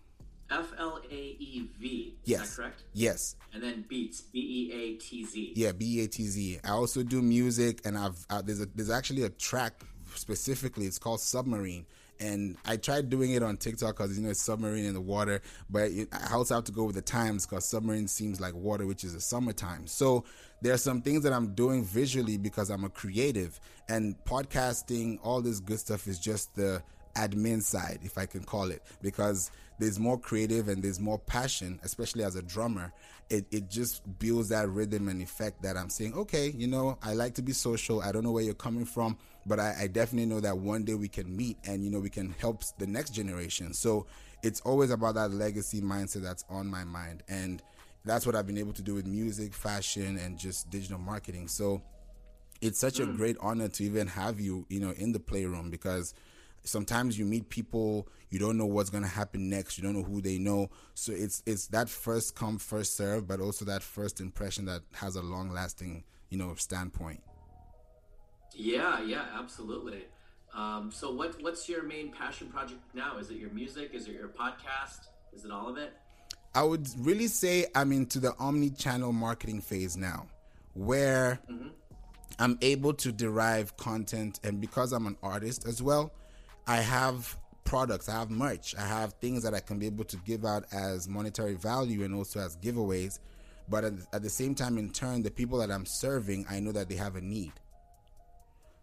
F 0.49 0.73
L 0.77 0.96
A 1.11 1.15
E 1.39 1.69
V. 1.79 2.15
Yes. 2.23 2.49
that 2.49 2.61
correct? 2.61 2.83
Yes. 2.93 3.35
And 3.53 3.63
then 3.63 3.85
Beats. 3.87 4.21
B 4.21 4.39
E 4.39 4.73
A 4.73 4.93
T 4.97 5.25
Z. 5.25 5.53
Yeah, 5.55 5.71
B 5.71 6.03
A 6.03 6.07
T 6.07 6.23
Z. 6.23 6.59
I 6.63 6.69
also 6.69 7.03
do 7.03 7.21
music, 7.21 7.81
and 7.85 7.97
I've 7.97 8.25
uh, 8.29 8.41
there's 8.41 8.61
a 8.61 8.67
there's 8.75 8.89
actually 8.89 9.23
a 9.23 9.29
track 9.29 9.81
specifically. 10.15 10.85
It's 10.85 10.99
called 10.99 11.21
Submarine, 11.21 11.85
and 12.19 12.57
I 12.65 12.77
tried 12.77 13.09
doing 13.09 13.33
it 13.33 13.43
on 13.43 13.57
TikTok 13.57 13.97
because 13.97 14.17
you 14.17 14.23
know 14.23 14.31
it's 14.31 14.41
submarine 14.41 14.85
in 14.85 14.93
the 14.93 15.01
water, 15.01 15.41
but 15.69 15.91
it, 15.91 16.09
I 16.11 16.33
also 16.33 16.55
have 16.55 16.63
to 16.65 16.71
go 16.71 16.85
with 16.85 16.95
the 16.95 17.01
times 17.01 17.45
because 17.45 17.65
submarine 17.65 18.07
seems 18.07 18.39
like 18.39 18.53
water, 18.53 18.85
which 18.85 19.03
is 19.03 19.13
the 19.13 19.21
summertime. 19.21 19.87
So 19.87 20.25
there 20.61 20.73
are 20.73 20.77
some 20.77 21.01
things 21.01 21.23
that 21.23 21.33
I'm 21.33 21.53
doing 21.53 21.83
visually 21.83 22.37
because 22.37 22.69
I'm 22.69 22.83
a 22.83 22.89
creative, 22.89 23.59
and 23.87 24.15
podcasting, 24.25 25.19
all 25.23 25.41
this 25.41 25.59
good 25.59 25.79
stuff 25.79 26.07
is 26.07 26.19
just 26.19 26.55
the 26.55 26.81
admin 27.15 27.61
side, 27.61 27.99
if 28.03 28.17
I 28.17 28.25
can 28.25 28.43
call 28.43 28.69
it, 28.71 28.83
because 29.01 29.51
there's 29.79 29.99
more 29.99 30.19
creative 30.19 30.67
and 30.67 30.81
there's 30.81 30.99
more 30.99 31.19
passion, 31.19 31.79
especially 31.83 32.23
as 32.23 32.35
a 32.35 32.41
drummer. 32.41 32.91
It, 33.29 33.45
it 33.51 33.69
just 33.69 34.01
builds 34.19 34.49
that 34.49 34.69
rhythm 34.69 35.07
and 35.07 35.21
effect 35.21 35.61
that 35.61 35.77
I'm 35.77 35.89
saying, 35.89 36.13
okay, 36.13 36.53
you 36.55 36.67
know, 36.67 36.97
I 37.03 37.13
like 37.13 37.35
to 37.35 37.41
be 37.41 37.51
social. 37.51 38.01
I 38.01 38.11
don't 38.11 38.23
know 38.23 38.31
where 38.31 38.43
you're 38.43 38.53
coming 38.53 38.85
from, 38.85 39.17
but 39.45 39.59
I, 39.59 39.75
I 39.81 39.87
definitely 39.87 40.27
know 40.27 40.39
that 40.39 40.57
one 40.57 40.83
day 40.83 40.95
we 40.95 41.07
can 41.07 41.35
meet 41.35 41.57
and, 41.65 41.83
you 41.83 41.91
know, 41.91 41.99
we 41.99 42.09
can 42.09 42.33
help 42.39 42.63
the 42.79 42.87
next 42.87 43.11
generation. 43.11 43.73
So 43.73 44.07
it's 44.43 44.61
always 44.61 44.91
about 44.91 45.15
that 45.15 45.31
legacy 45.31 45.81
mindset 45.81 46.23
that's 46.23 46.45
on 46.49 46.67
my 46.67 46.83
mind. 46.83 47.23
And 47.27 47.61
that's 48.05 48.25
what 48.25 48.35
I've 48.35 48.47
been 48.47 48.57
able 48.57 48.73
to 48.73 48.81
do 48.81 48.95
with 48.95 49.05
music, 49.05 49.53
fashion, 49.53 50.17
and 50.17 50.37
just 50.37 50.69
digital 50.69 50.97
marketing. 50.97 51.47
So 51.49 51.81
it's 52.61 52.79
such 52.79 52.99
a 52.99 53.05
mm. 53.05 53.15
great 53.17 53.37
honor 53.41 53.67
to 53.67 53.83
even 53.83 54.07
have 54.07 54.39
you, 54.39 54.65
you 54.69 54.79
know, 54.79 54.91
in 54.91 55.11
the 55.11 55.19
playroom 55.19 55.69
because 55.69 56.13
sometimes 56.63 57.17
you 57.17 57.25
meet 57.25 57.49
people 57.49 58.07
you 58.29 58.39
don't 58.39 58.57
know 58.57 58.65
what's 58.65 58.89
going 58.89 59.03
to 59.03 59.09
happen 59.09 59.49
next 59.49 59.77
you 59.77 59.83
don't 59.83 59.93
know 59.93 60.03
who 60.03 60.21
they 60.21 60.37
know 60.37 60.69
so 60.93 61.11
it's 61.13 61.41
it's 61.45 61.67
that 61.67 61.87
first 61.89 62.35
come 62.35 62.57
first 62.57 62.97
serve 62.97 63.27
but 63.27 63.39
also 63.39 63.63
that 63.65 63.81
first 63.81 64.19
impression 64.19 64.65
that 64.65 64.81
has 64.93 65.15
a 65.15 65.21
long 65.21 65.49
lasting 65.51 66.03
you 66.29 66.37
know 66.37 66.53
standpoint 66.55 67.21
Yeah, 68.53 69.01
yeah, 69.01 69.25
absolutely. 69.39 70.05
Um, 70.53 70.91
so 70.91 71.11
what 71.11 71.41
what's 71.43 71.69
your 71.69 71.83
main 71.83 72.11
passion 72.11 72.47
project 72.47 72.81
now? 72.93 73.17
Is 73.19 73.29
it 73.29 73.37
your 73.37 73.51
music? 73.51 73.91
Is 73.93 74.07
it 74.07 74.13
your 74.13 74.29
podcast? 74.29 75.07
Is 75.31 75.45
it 75.45 75.51
all 75.51 75.69
of 75.69 75.77
it? 75.77 75.93
i 76.55 76.63
would 76.63 76.87
really 76.99 77.27
say 77.27 77.65
i'm 77.75 77.91
into 77.91 78.19
the 78.19 78.33
omni-channel 78.39 79.11
marketing 79.11 79.61
phase 79.61 79.95
now 79.97 80.25
where 80.73 81.39
i'm 82.39 82.57
able 82.61 82.93
to 82.93 83.11
derive 83.11 83.75
content 83.77 84.39
and 84.43 84.59
because 84.61 84.93
i'm 84.93 85.05
an 85.07 85.17
artist 85.21 85.67
as 85.67 85.81
well 85.83 86.11
i 86.67 86.77
have 86.77 87.37
products 87.63 88.07
i 88.07 88.13
have 88.13 88.29
merch 88.29 88.75
i 88.77 88.85
have 88.85 89.13
things 89.13 89.43
that 89.43 89.53
i 89.53 89.59
can 89.59 89.77
be 89.79 89.85
able 89.85 90.05
to 90.05 90.17
give 90.17 90.45
out 90.45 90.63
as 90.71 91.07
monetary 91.07 91.55
value 91.55 92.03
and 92.03 92.13
also 92.13 92.39
as 92.39 92.55
giveaways 92.57 93.19
but 93.69 93.83
at, 93.83 93.93
at 94.13 94.23
the 94.23 94.29
same 94.29 94.55
time 94.55 94.77
in 94.77 94.89
turn 94.89 95.21
the 95.21 95.31
people 95.31 95.57
that 95.57 95.71
i'm 95.71 95.85
serving 95.85 96.45
i 96.49 96.59
know 96.59 96.71
that 96.71 96.87
they 96.87 96.95
have 96.95 97.15
a 97.15 97.21
need 97.21 97.51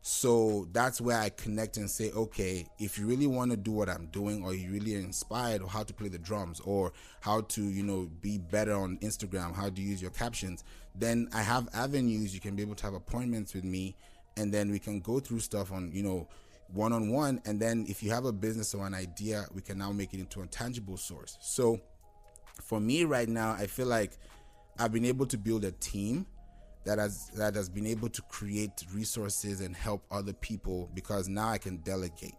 so 0.07 0.69
that's 0.71 1.01
where 1.01 1.19
I 1.19 1.31
connect 1.31 1.79
and 1.79 1.91
say, 1.91 2.11
okay, 2.11 2.67
if 2.79 2.99
you 2.99 3.07
really 3.07 3.27
want 3.27 3.53
to 3.53 3.57
do 3.57 3.71
what 3.71 3.89
I'm 3.89 4.09
doing, 4.09 4.45
or 4.45 4.53
you 4.53 4.71
really 4.71 4.97
inspired 4.97 5.63
on 5.63 5.69
how 5.69 5.83
to 5.83 5.95
play 5.95 6.09
the 6.09 6.19
drums, 6.19 6.61
or 6.61 6.93
how 7.23 7.41
to, 7.41 7.63
you 7.63 7.83
know, 7.83 8.11
be 8.21 8.37
better 8.37 8.75
on 8.75 8.99
Instagram, 8.99 9.55
how 9.55 9.71
to 9.71 9.81
use 9.81 10.03
your 10.03 10.11
captions, 10.11 10.63
then 10.95 11.31
I 11.33 11.41
have 11.41 11.71
avenues. 11.73 12.35
You 12.35 12.41
can 12.41 12.55
be 12.55 12.61
able 12.61 12.75
to 12.75 12.85
have 12.85 12.93
appointments 12.93 13.55
with 13.55 13.65
me, 13.65 13.97
and 14.37 14.53
then 14.53 14.71
we 14.71 14.79
can 14.79 15.01
go 15.01 15.21
through 15.21 15.41
stuff 15.41 15.73
on, 15.73 15.91
you 15.91 16.03
know, 16.03 16.29
one 16.75 16.93
on 16.93 17.11
one. 17.11 17.41
And 17.45 17.61
then 17.61 17.87
if 17.89 18.03
you 18.03 18.11
have 18.11 18.25
a 18.25 18.33
business 18.33 18.75
or 18.75 18.87
an 18.87 18.95
idea, 18.95 19.47
we 19.55 19.63
can 19.63 19.79
now 19.79 19.93
make 19.93 20.15
it 20.15 20.21
into 20.21 20.43
a 20.43 20.47
tangible 20.47 20.97
source. 20.97 21.39
So 21.41 21.81
for 22.63 22.81
me 22.81 23.05
right 23.05 23.29
now, 23.29 23.53
I 23.53 23.67
feel 23.67 23.87
like 23.87 24.19
I've 24.79 24.93
been 24.93 25.05
able 25.05 25.27
to 25.27 25.39
build 25.39 25.65
a 25.65 25.73
team 25.73 26.27
that 26.85 26.99
has 26.99 27.31
that 27.37 27.55
has 27.55 27.69
been 27.69 27.87
able 27.87 28.09
to 28.11 28.23
create 28.23 28.85
resources 28.93 29.61
and 29.61 29.75
help 29.75 30.05
other 30.11 30.33
people 30.33 30.91
because 30.95 31.29
now 31.29 31.49
I 31.49 31.59
can 31.59 31.79
delegate. 31.79 32.35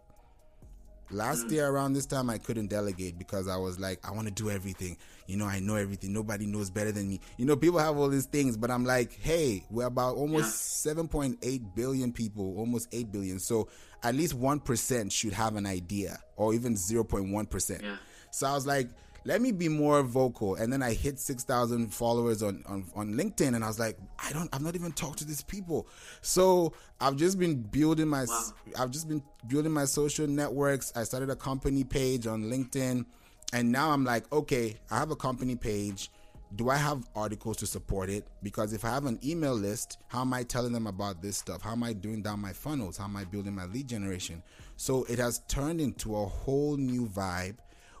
Last 1.10 1.46
mm. 1.46 1.52
year 1.52 1.68
around 1.68 1.92
this 1.92 2.06
time 2.06 2.28
I 2.30 2.38
couldn't 2.38 2.68
delegate 2.68 3.18
because 3.18 3.48
I 3.48 3.56
was 3.56 3.78
like 3.78 4.00
I 4.06 4.12
want 4.12 4.26
to 4.28 4.34
do 4.34 4.50
everything. 4.50 4.96
You 5.26 5.36
know, 5.36 5.46
I 5.46 5.60
know 5.60 5.76
everything. 5.76 6.12
Nobody 6.12 6.46
knows 6.46 6.70
better 6.70 6.92
than 6.92 7.08
me. 7.08 7.20
You 7.36 7.46
know, 7.46 7.56
people 7.56 7.78
have 7.78 7.96
all 7.96 8.08
these 8.08 8.26
things, 8.26 8.56
but 8.56 8.70
I'm 8.70 8.84
like, 8.84 9.12
"Hey, 9.20 9.64
we're 9.70 9.86
about 9.86 10.16
almost 10.16 10.84
7.8 10.84 11.74
billion 11.74 12.12
people, 12.12 12.56
almost 12.58 12.88
8 12.92 13.10
billion. 13.10 13.38
So, 13.38 13.68
at 14.02 14.14
least 14.14 14.34
1% 14.34 15.12
should 15.12 15.32
have 15.32 15.56
an 15.56 15.66
idea 15.66 16.18
or 16.36 16.54
even 16.54 16.74
0.1%." 16.74 17.82
Yeah. 17.82 17.96
So 18.30 18.46
I 18.46 18.52
was 18.52 18.66
like, 18.66 18.88
let 19.26 19.42
me 19.42 19.50
be 19.50 19.68
more 19.68 20.02
vocal. 20.04 20.54
And 20.54 20.72
then 20.72 20.82
I 20.84 20.92
hit 20.92 21.18
6,000 21.18 21.92
followers 21.92 22.44
on, 22.44 22.62
on, 22.66 22.84
on 22.94 23.14
LinkedIn. 23.14 23.56
And 23.56 23.64
I 23.64 23.66
was 23.66 23.78
like, 23.78 23.98
I 24.20 24.32
don't, 24.32 24.48
I've 24.54 24.62
not 24.62 24.76
even 24.76 24.92
talked 24.92 25.18
to 25.18 25.24
these 25.24 25.42
people. 25.42 25.88
So 26.22 26.72
I've 27.00 27.16
just 27.16 27.36
been 27.36 27.60
building 27.60 28.06
my, 28.06 28.24
Wow. 28.28 28.52
I've 28.78 28.92
just 28.92 29.08
been 29.08 29.22
building 29.48 29.72
my 29.72 29.84
social 29.84 30.28
networks. 30.28 30.92
I 30.94 31.02
started 31.02 31.28
a 31.28 31.36
company 31.36 31.82
page 31.82 32.28
on 32.28 32.44
LinkedIn. 32.44 33.04
And 33.52 33.72
now 33.72 33.90
I'm 33.90 34.04
like, 34.04 34.32
okay, 34.32 34.76
I 34.92 34.98
have 34.98 35.10
a 35.10 35.16
company 35.16 35.56
page. 35.56 36.10
Do 36.54 36.70
I 36.70 36.76
have 36.76 37.04
articles 37.16 37.56
to 37.58 37.66
support 37.66 38.08
it? 38.08 38.28
Because 38.44 38.72
if 38.72 38.84
I 38.84 38.90
have 38.90 39.06
an 39.06 39.18
email 39.24 39.54
list, 39.54 39.98
how 40.06 40.20
am 40.20 40.32
I 40.34 40.44
telling 40.44 40.72
them 40.72 40.86
about 40.86 41.20
this 41.20 41.36
stuff? 41.36 41.62
How 41.62 41.72
am 41.72 41.82
I 41.82 41.92
doing 41.92 42.22
down 42.22 42.38
my 42.38 42.52
funnels? 42.52 42.96
How 42.96 43.04
am 43.04 43.16
I 43.16 43.24
building 43.24 43.56
my 43.56 43.66
lead 43.66 43.88
generation? 43.88 44.40
So 44.76 45.02
it 45.04 45.18
has 45.18 45.40
turned 45.48 45.80
into 45.80 46.16
a 46.16 46.24
whole 46.24 46.76
new 46.76 47.08
vibe 47.08 47.56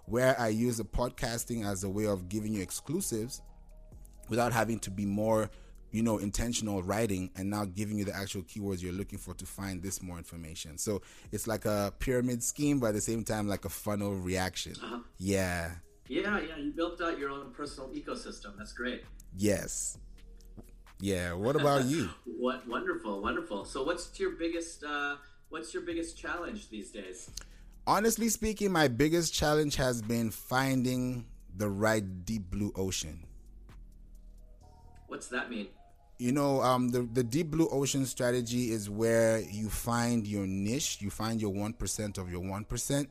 where 0.06 0.38
I 0.40 0.48
use 0.48 0.78
the 0.78 0.84
podcasting 0.84 1.66
as 1.66 1.84
a 1.84 1.88
way 1.88 2.06
of 2.06 2.28
giving 2.28 2.52
you 2.52 2.62
exclusives 2.62 3.42
without 4.28 4.52
having 4.52 4.78
to 4.80 4.90
be 4.90 5.04
more, 5.04 5.50
you 5.90 6.02
know, 6.02 6.18
intentional 6.18 6.82
writing 6.82 7.30
and 7.36 7.50
now 7.50 7.64
giving 7.64 7.98
you 7.98 8.04
the 8.04 8.14
actual 8.14 8.42
keywords 8.42 8.82
you're 8.82 8.92
looking 8.92 9.18
for 9.18 9.34
to 9.34 9.46
find 9.46 9.82
this 9.82 10.02
more 10.02 10.18
information. 10.18 10.78
So 10.78 11.02
it's 11.32 11.46
like 11.46 11.64
a 11.64 11.92
pyramid 11.98 12.42
scheme, 12.42 12.80
but 12.80 12.88
at 12.88 12.94
the 12.94 13.00
same 13.00 13.24
time, 13.24 13.48
like 13.48 13.64
a 13.64 13.68
funnel 13.68 14.14
reaction. 14.14 14.74
Uh-huh. 14.82 14.98
Yeah. 15.18 15.72
Yeah, 16.08 16.40
yeah. 16.40 16.56
You 16.56 16.72
built 16.72 17.00
out 17.00 17.18
your 17.18 17.30
own 17.30 17.52
personal 17.52 17.90
ecosystem. 17.90 18.56
That's 18.56 18.72
great. 18.72 19.02
Yes. 19.36 19.98
Yeah. 21.00 21.32
What 21.32 21.56
about 21.56 21.84
you? 21.84 22.10
what 22.24 22.66
wonderful, 22.68 23.20
wonderful. 23.20 23.64
So, 23.64 23.82
what's 23.82 24.18
your 24.18 24.30
biggest 24.30 24.84
uh, 24.84 25.16
what's 25.48 25.74
your 25.74 25.82
biggest 25.82 26.16
challenge 26.16 26.70
these 26.70 26.90
days? 26.90 27.30
Honestly 27.88 28.28
speaking, 28.28 28.72
my 28.72 28.88
biggest 28.88 29.32
challenge 29.32 29.76
has 29.76 30.02
been 30.02 30.30
finding 30.30 31.24
the 31.56 31.68
right 31.68 32.24
deep 32.24 32.50
blue 32.50 32.72
ocean. 32.74 33.24
What's 35.06 35.28
that 35.28 35.48
mean? 35.48 35.68
You 36.18 36.32
know, 36.32 36.62
um, 36.62 36.88
the 36.88 37.02
the 37.02 37.22
deep 37.22 37.50
blue 37.50 37.68
ocean 37.68 38.04
strategy 38.06 38.72
is 38.72 38.90
where 38.90 39.40
you 39.40 39.68
find 39.68 40.26
your 40.26 40.46
niche, 40.46 40.98
you 41.00 41.10
find 41.10 41.40
your 41.40 41.52
one 41.52 41.74
percent 41.74 42.18
of 42.18 42.30
your 42.30 42.40
one 42.40 42.64
percent 42.64 43.08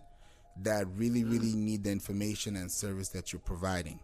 that 0.64 0.88
really, 0.96 1.24
mm. 1.24 1.32
really 1.32 1.54
need 1.54 1.84
the 1.84 1.92
information 1.92 2.58
and 2.58 2.70
service 2.70 3.10
that 3.10 3.32
you're 3.32 3.40
providing. 3.40 4.00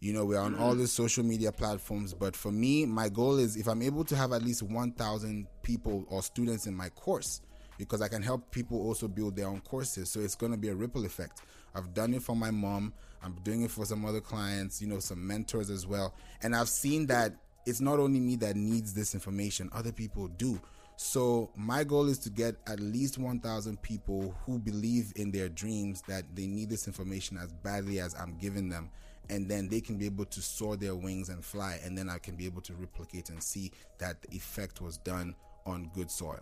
You 0.00 0.12
know, 0.12 0.24
we're 0.24 0.38
on 0.38 0.54
all 0.54 0.70
mm-hmm. 0.70 0.82
the 0.82 0.86
social 0.86 1.24
media 1.24 1.52
platforms, 1.52 2.14
but 2.14 2.34
for 2.34 2.50
me, 2.50 2.86
my 2.86 3.08
goal 3.08 3.38
is 3.38 3.56
if 3.56 3.66
I'm 3.68 3.82
able 3.82 4.04
to 4.04 4.16
have 4.16 4.32
at 4.32 4.42
least 4.42 4.62
1,000 4.62 5.46
people 5.62 6.06
or 6.08 6.22
students 6.22 6.66
in 6.66 6.74
my 6.74 6.88
course, 6.88 7.42
because 7.80 8.02
I 8.02 8.08
can 8.08 8.22
help 8.22 8.50
people 8.50 8.78
also 8.78 9.08
build 9.08 9.34
their 9.34 9.48
own 9.48 9.60
courses. 9.62 10.10
So 10.10 10.20
it's 10.20 10.34
going 10.34 10.52
to 10.52 10.58
be 10.58 10.68
a 10.68 10.74
ripple 10.74 11.06
effect. 11.06 11.40
I've 11.74 11.94
done 11.94 12.12
it 12.12 12.22
for 12.22 12.36
my 12.36 12.50
mom. 12.50 12.92
I'm 13.22 13.36
doing 13.42 13.62
it 13.62 13.70
for 13.70 13.86
some 13.86 14.04
other 14.04 14.20
clients, 14.20 14.82
you 14.82 14.86
know, 14.86 14.98
some 14.98 15.26
mentors 15.26 15.70
as 15.70 15.86
well. 15.86 16.14
And 16.42 16.54
I've 16.54 16.68
seen 16.68 17.06
that 17.06 17.34
it's 17.64 17.80
not 17.80 17.98
only 17.98 18.20
me 18.20 18.36
that 18.36 18.54
needs 18.54 18.92
this 18.92 19.14
information, 19.14 19.70
other 19.72 19.92
people 19.92 20.28
do. 20.28 20.60
So 20.96 21.50
my 21.56 21.82
goal 21.84 22.08
is 22.08 22.18
to 22.18 22.30
get 22.30 22.56
at 22.66 22.80
least 22.80 23.16
1,000 23.16 23.80
people 23.80 24.34
who 24.44 24.58
believe 24.58 25.14
in 25.16 25.30
their 25.30 25.48
dreams 25.48 26.02
that 26.06 26.24
they 26.34 26.46
need 26.46 26.68
this 26.68 26.86
information 26.86 27.38
as 27.38 27.50
badly 27.50 27.98
as 28.00 28.14
I'm 28.14 28.36
giving 28.36 28.68
them 28.68 28.90
and 29.30 29.48
then 29.48 29.68
they 29.68 29.80
can 29.80 29.96
be 29.96 30.06
able 30.06 30.24
to 30.24 30.42
soar 30.42 30.76
their 30.76 30.94
wings 30.94 31.28
and 31.28 31.44
fly 31.44 31.78
and 31.84 31.96
then 31.96 32.10
i 32.10 32.18
can 32.18 32.34
be 32.34 32.46
able 32.46 32.60
to 32.60 32.74
replicate 32.74 33.30
and 33.30 33.40
see 33.42 33.70
that 33.98 34.20
the 34.22 34.36
effect 34.36 34.80
was 34.80 34.98
done 34.98 35.34
on 35.66 35.88
good 35.94 36.10
soil 36.10 36.40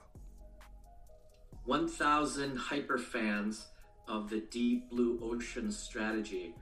1000 1.68 2.56
hyper 2.56 2.98
fans 2.98 3.66
of 4.08 4.30
the 4.30 4.40
deep 4.50 4.88
blue 4.90 5.20
ocean 5.22 5.70
strategy 5.70 6.54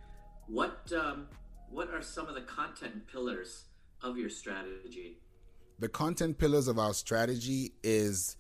what 0.49 0.93
um, 0.93 1.29
what 1.71 1.89
are 1.91 2.03
some 2.03 2.27
of 2.27 2.35
the 2.35 2.41
content 2.43 3.07
pillars 3.07 3.65
of 4.03 4.19
your 4.19 4.29
strategy 4.29 5.19
the 5.79 5.89
content 5.89 6.37
pillars 6.39 6.67
of 6.67 6.79
our 6.79 6.93
strategy 6.93 7.73
is 7.83 8.37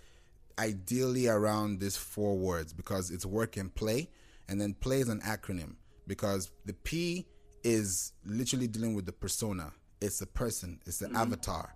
ideally 0.58 1.28
around 1.28 1.78
these 1.80 1.96
four 1.96 2.36
words 2.36 2.72
because 2.72 3.10
it's 3.10 3.24
work 3.24 3.56
and 3.56 3.74
play 3.74 4.10
and 4.48 4.60
then 4.60 4.74
play 4.74 5.00
is 5.00 5.08
an 5.08 5.20
acronym 5.20 5.76
because 6.06 6.50
the 6.64 6.72
p 6.72 7.26
is 7.66 8.12
literally 8.24 8.68
dealing 8.68 8.94
with 8.94 9.06
the 9.06 9.12
persona. 9.12 9.72
It's 10.00 10.20
the 10.20 10.26
person, 10.26 10.78
it's 10.86 10.98
the 10.98 11.06
mm-hmm. 11.06 11.16
avatar, 11.16 11.74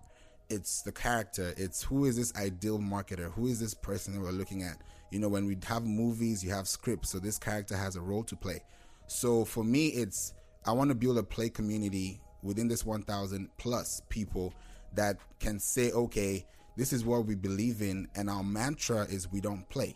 it's 0.51 0.81
the 0.81 0.91
character, 0.91 1.53
it's 1.57 1.81
who 1.81 2.05
is 2.05 2.17
this 2.17 2.33
ideal 2.35 2.77
marketer, 2.77 3.31
who 3.31 3.47
is 3.47 3.59
this 3.59 3.73
person 3.73 4.13
that 4.13 4.21
we're 4.21 4.31
looking 4.31 4.63
at. 4.63 4.77
You 5.09 5.19
know, 5.19 5.29
when 5.29 5.45
we 5.45 5.57
have 5.65 5.85
movies, 5.85 6.43
you 6.43 6.51
have 6.51 6.67
scripts, 6.67 7.09
so 7.09 7.19
this 7.19 7.37
character 7.37 7.75
has 7.75 7.95
a 7.95 8.01
role 8.01 8.23
to 8.25 8.35
play. 8.35 8.61
So 9.07 9.45
for 9.45 9.63
me, 9.63 9.87
it's 9.87 10.33
I 10.65 10.73
want 10.73 10.89
to 10.89 10.95
build 10.95 11.17
a 11.17 11.23
play 11.23 11.49
community 11.49 12.21
within 12.43 12.67
this 12.67 12.85
1,000 12.85 13.49
plus 13.57 14.01
people 14.09 14.53
that 14.93 15.17
can 15.39 15.59
say, 15.59 15.91
okay, 15.91 16.45
this 16.77 16.93
is 16.93 17.03
what 17.03 17.25
we 17.25 17.35
believe 17.35 17.81
in, 17.81 18.07
and 18.15 18.29
our 18.29 18.43
mantra 18.43 19.03
is 19.09 19.31
we 19.31 19.41
don't 19.41 19.67
play, 19.69 19.95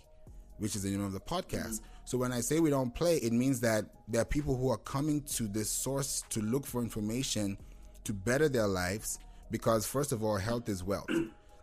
which 0.58 0.76
is 0.76 0.84
the 0.84 0.90
name 0.90 1.04
of 1.04 1.14
the 1.14 1.20
podcast. 1.20 1.80
Mm-hmm. 1.80 2.06
So 2.06 2.18
when 2.18 2.32
I 2.32 2.42
say 2.42 2.60
we 2.60 2.70
don't 2.70 2.94
play, 2.94 3.18
it 3.18 3.34
means 3.34 3.60
that 3.62 3.86
there 4.08 4.22
are 4.22 4.26
people 4.26 4.56
who 4.56 4.70
are 4.70 4.78
coming 4.78 5.22
to 5.22 5.48
this 5.48 5.70
source 5.70 6.24
to 6.30 6.42
look 6.42 6.66
for 6.66 6.82
information 6.82 7.58
to 8.04 8.14
better 8.14 8.48
their 8.48 8.68
lives 8.68 9.20
because 9.52 9.86
first 9.86 10.12
of 10.12 10.24
all, 10.24 10.38
health 10.38 10.70
is 10.70 10.84
wealth. 10.84 11.10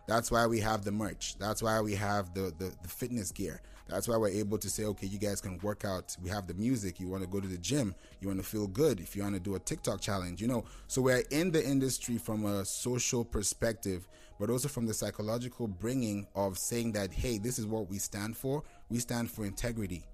That's 0.07 0.29
why 0.29 0.47
we 0.47 0.59
have 0.59 0.83
the 0.83 0.91
merch. 0.91 1.35
That's 1.39 1.63
why 1.63 1.79
we 1.81 1.95
have 1.95 2.33
the, 2.33 2.53
the, 2.57 2.73
the 2.81 2.89
fitness 2.89 3.31
gear. 3.31 3.61
That's 3.87 4.07
why 4.07 4.17
we're 4.17 4.29
able 4.29 4.57
to 4.57 4.69
say, 4.69 4.85
okay, 4.85 5.07
you 5.07 5.19
guys 5.19 5.41
can 5.41 5.57
work 5.59 5.85
out. 5.85 6.15
We 6.21 6.29
have 6.29 6.47
the 6.47 6.53
music. 6.53 6.99
You 6.99 7.07
want 7.07 7.23
to 7.23 7.29
go 7.29 7.39
to 7.39 7.47
the 7.47 7.57
gym. 7.57 7.95
You 8.21 8.27
want 8.27 8.39
to 8.39 8.45
feel 8.45 8.67
good. 8.67 8.99
If 8.99 9.15
you 9.15 9.23
want 9.23 9.35
to 9.35 9.41
do 9.41 9.55
a 9.55 9.59
TikTok 9.59 10.01
challenge, 10.01 10.41
you 10.41 10.47
know. 10.47 10.65
So 10.87 11.01
we're 11.01 11.23
in 11.31 11.51
the 11.51 11.65
industry 11.65 12.17
from 12.17 12.45
a 12.45 12.65
social 12.65 13.23
perspective, 13.25 14.07
but 14.39 14.49
also 14.49 14.67
from 14.67 14.87
the 14.87 14.93
psychological 14.93 15.67
bringing 15.67 16.27
of 16.33 16.57
saying 16.57 16.93
that, 16.93 17.11
hey, 17.11 17.37
this 17.37 17.59
is 17.59 17.65
what 17.65 17.89
we 17.89 17.97
stand 17.97 18.37
for. 18.37 18.63
We 18.89 18.99
stand 18.99 19.29
for 19.29 19.45
integrity. 19.45 20.05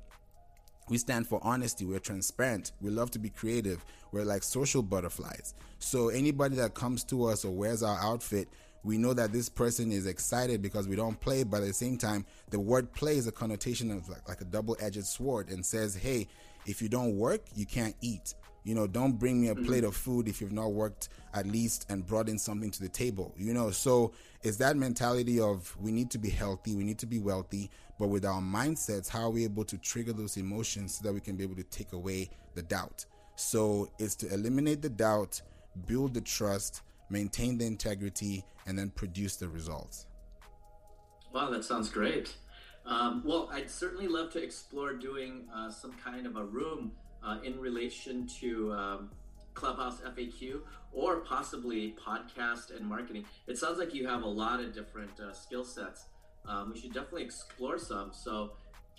We 0.89 0.97
stand 0.97 1.27
for 1.27 1.39
honesty. 1.43 1.85
We're 1.85 1.99
transparent. 1.99 2.71
We 2.81 2.89
love 2.89 3.11
to 3.11 3.19
be 3.19 3.29
creative. 3.29 3.85
We're 4.11 4.25
like 4.25 4.43
social 4.43 4.81
butterflies. 4.81 5.53
So 5.77 6.09
anybody 6.09 6.55
that 6.57 6.73
comes 6.73 7.03
to 7.05 7.25
us 7.25 7.45
or 7.45 7.51
wears 7.51 7.83
our 7.83 7.97
outfit, 7.99 8.49
we 8.83 8.97
know 8.97 9.13
that 9.13 9.31
this 9.31 9.49
person 9.49 9.91
is 9.91 10.07
excited 10.07 10.61
because 10.61 10.87
we 10.87 10.95
don't 10.95 11.19
play, 11.19 11.43
but 11.43 11.61
at 11.61 11.67
the 11.67 11.73
same 11.73 11.97
time, 11.97 12.25
the 12.49 12.59
word 12.59 12.91
play 12.93 13.17
is 13.17 13.27
a 13.27 13.31
connotation 13.31 13.91
of 13.91 14.09
like, 14.09 14.27
like 14.27 14.41
a 14.41 14.45
double 14.45 14.75
edged 14.79 15.05
sword 15.05 15.49
and 15.49 15.65
says, 15.65 15.95
hey, 15.95 16.27
if 16.65 16.81
you 16.81 16.89
don't 16.89 17.17
work, 17.17 17.41
you 17.55 17.65
can't 17.65 17.95
eat. 18.01 18.33
You 18.63 18.75
know, 18.75 18.87
don't 18.87 19.13
bring 19.13 19.41
me 19.41 19.47
a 19.47 19.55
plate 19.55 19.83
of 19.83 19.95
food 19.95 20.27
if 20.27 20.41
you've 20.41 20.51
not 20.51 20.73
worked 20.73 21.09
at 21.33 21.47
least 21.47 21.85
and 21.89 22.05
brought 22.05 22.29
in 22.29 22.37
something 22.37 22.71
to 22.71 22.81
the 22.81 22.89
table. 22.89 23.33
You 23.37 23.53
know, 23.53 23.71
so 23.71 24.11
it's 24.43 24.57
that 24.57 24.75
mentality 24.75 25.39
of 25.39 25.75
we 25.79 25.91
need 25.91 26.11
to 26.11 26.17
be 26.17 26.29
healthy, 26.29 26.75
we 26.75 26.83
need 26.83 26.99
to 26.99 27.05
be 27.05 27.19
wealthy, 27.19 27.69
but 27.97 28.07
with 28.07 28.25
our 28.25 28.41
mindsets, 28.41 29.09
how 29.09 29.23
are 29.23 29.29
we 29.29 29.43
able 29.43 29.65
to 29.65 29.77
trigger 29.77 30.13
those 30.13 30.37
emotions 30.37 30.95
so 30.95 31.07
that 31.07 31.13
we 31.13 31.19
can 31.19 31.35
be 31.35 31.43
able 31.43 31.55
to 31.55 31.63
take 31.63 31.93
away 31.93 32.29
the 32.55 32.61
doubt? 32.61 33.05
So 33.35 33.89
it's 33.99 34.15
to 34.15 34.33
eliminate 34.33 34.81
the 34.81 34.89
doubt, 34.89 35.41
build 35.85 36.13
the 36.13 36.21
trust, 36.21 36.81
maintain 37.09 37.57
the 37.57 37.65
integrity, 37.65 38.45
and 38.67 38.77
then 38.77 38.89
produce 38.91 39.35
the 39.37 39.47
results. 39.47 40.07
Wow, 41.33 41.49
that 41.49 41.63
sounds 41.63 41.89
great. 41.89 42.33
Um, 42.85 43.21
well, 43.25 43.49
I'd 43.51 43.69
certainly 43.69 44.07
love 44.07 44.31
to 44.31 44.43
explore 44.43 44.93
doing 44.93 45.47
uh, 45.53 45.69
some 45.69 45.93
kind 45.93 46.25
of 46.25 46.37
a 46.37 46.43
room 46.43 46.91
uh, 47.23 47.37
in 47.43 47.59
relation 47.59 48.27
to 48.39 48.73
um, 48.73 49.09
Clubhouse 49.53 49.99
FAQ 50.01 50.61
or 50.91 51.17
possibly 51.17 51.95
podcast 52.03 52.75
and 52.75 52.85
marketing. 52.85 53.25
It 53.47 53.57
sounds 53.57 53.77
like 53.77 53.93
you 53.93 54.07
have 54.07 54.23
a 54.23 54.27
lot 54.27 54.59
of 54.59 54.73
different 54.73 55.19
uh, 55.19 55.33
skill 55.33 55.63
sets. 55.63 56.05
Um, 56.47 56.71
we 56.73 56.79
should 56.79 56.93
definitely 56.93 57.23
explore 57.23 57.77
some. 57.77 58.11
So 58.13 58.53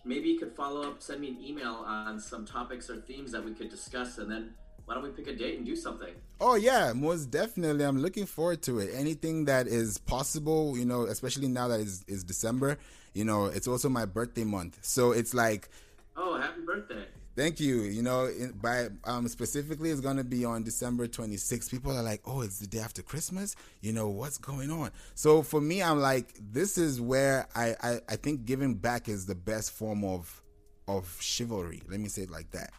maybe 0.05 0.29
you 0.29 0.39
could 0.39 0.55
follow 0.55 0.83
up, 0.89 1.03
send 1.03 1.21
me 1.21 1.29
an 1.29 1.39
email 1.43 1.83
on 1.87 2.21
some 2.21 2.45
topics 2.45 2.89
or 2.91 3.01
themes 3.01 3.33
that 3.33 3.45
we 3.45 3.53
could 3.53 3.71
discuss, 3.71 4.19
and 4.19 4.31
then 4.31 4.55
why 4.85 4.95
don't 4.95 5.05
we 5.05 5.11
pick 5.11 5.29
a 5.29 5.35
date 5.35 5.57
and 5.57 5.67
do 5.67 5.77
something? 5.77 6.15
Oh 6.41 6.57
yeah, 6.57 6.93
most 6.95 7.31
definitely. 7.31 7.85
I'm 7.85 7.99
looking 7.99 8.27
forward 8.27 8.63
to 8.63 8.79
it. 8.79 8.91
Anything 8.95 9.45
that 9.45 9.67
is 9.67 9.99
possible, 9.99 10.77
you 10.77 10.85
know, 10.85 11.05
especially 11.05 11.49
now 11.49 11.69
that 11.69 11.81
it's 11.81 12.25
December. 12.25 12.79
You 13.15 13.25
know, 13.25 13.47
it's 13.47 13.67
also 13.67 13.89
my 13.89 14.05
birthday 14.05 14.45
month, 14.45 14.79
so 14.83 15.13
it's 15.13 15.35
like. 15.35 15.69
Oh, 16.17 16.41
happy 16.41 16.61
birthday! 16.63 17.07
Thank 17.37 17.61
you. 17.61 17.83
You 17.83 18.03
know, 18.03 18.27
in, 18.27 18.53
by 18.53 18.88
um, 19.05 19.29
specifically, 19.29 19.90
it's 19.90 20.01
gonna 20.01 20.25
be 20.25 20.45
on 20.45 20.64
December 20.64 21.07
26th. 21.07 21.71
People 21.71 21.97
are 21.97 22.03
like, 22.03 22.21
"Oh, 22.27 22.40
it's 22.40 22.59
the 22.59 22.66
day 22.66 22.81
after 22.81 23.03
Christmas." 23.03 23.55
You 23.81 23.93
know 23.93 24.09
what's 24.09 24.37
going 24.37 24.71
on? 24.71 24.90
So 25.14 25.43
for 25.43 25.61
me, 25.61 25.83
I'm 25.83 26.01
like, 26.01 26.35
this 26.53 26.77
is 26.77 27.01
where 27.01 27.47
I, 27.55 27.77
I 27.83 28.01
I 28.09 28.16
think 28.16 28.47
giving 28.47 28.75
back 28.75 29.09
is 29.09 29.27
the 29.27 29.37
best 29.37 29.71
form 29.73 30.05
of 30.05 30.43
of 30.88 31.16
chivalry. 31.21 31.83
Let 31.88 32.01
me 32.01 32.09
say 32.09 32.23
it 32.23 32.31
like 32.31 32.51
that, 32.51 32.73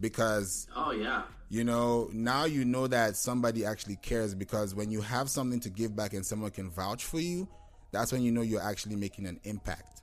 because 0.00 0.68
oh 0.76 0.90
yeah, 0.90 1.22
you 1.48 1.64
know 1.64 2.10
now 2.12 2.44
you 2.44 2.64
know 2.66 2.86
that 2.86 3.16
somebody 3.16 3.64
actually 3.64 3.96
cares 3.96 4.34
because 4.34 4.74
when 4.74 4.90
you 4.90 5.00
have 5.00 5.30
something 5.30 5.60
to 5.60 5.70
give 5.70 5.96
back 5.96 6.12
and 6.12 6.24
someone 6.24 6.50
can 6.50 6.70
vouch 6.70 7.04
for 7.04 7.20
you, 7.20 7.48
that's 7.90 8.12
when 8.12 8.20
you 8.22 8.32
know 8.32 8.42
you're 8.42 8.62
actually 8.62 8.96
making 8.96 9.26
an 9.26 9.40
impact. 9.44 10.02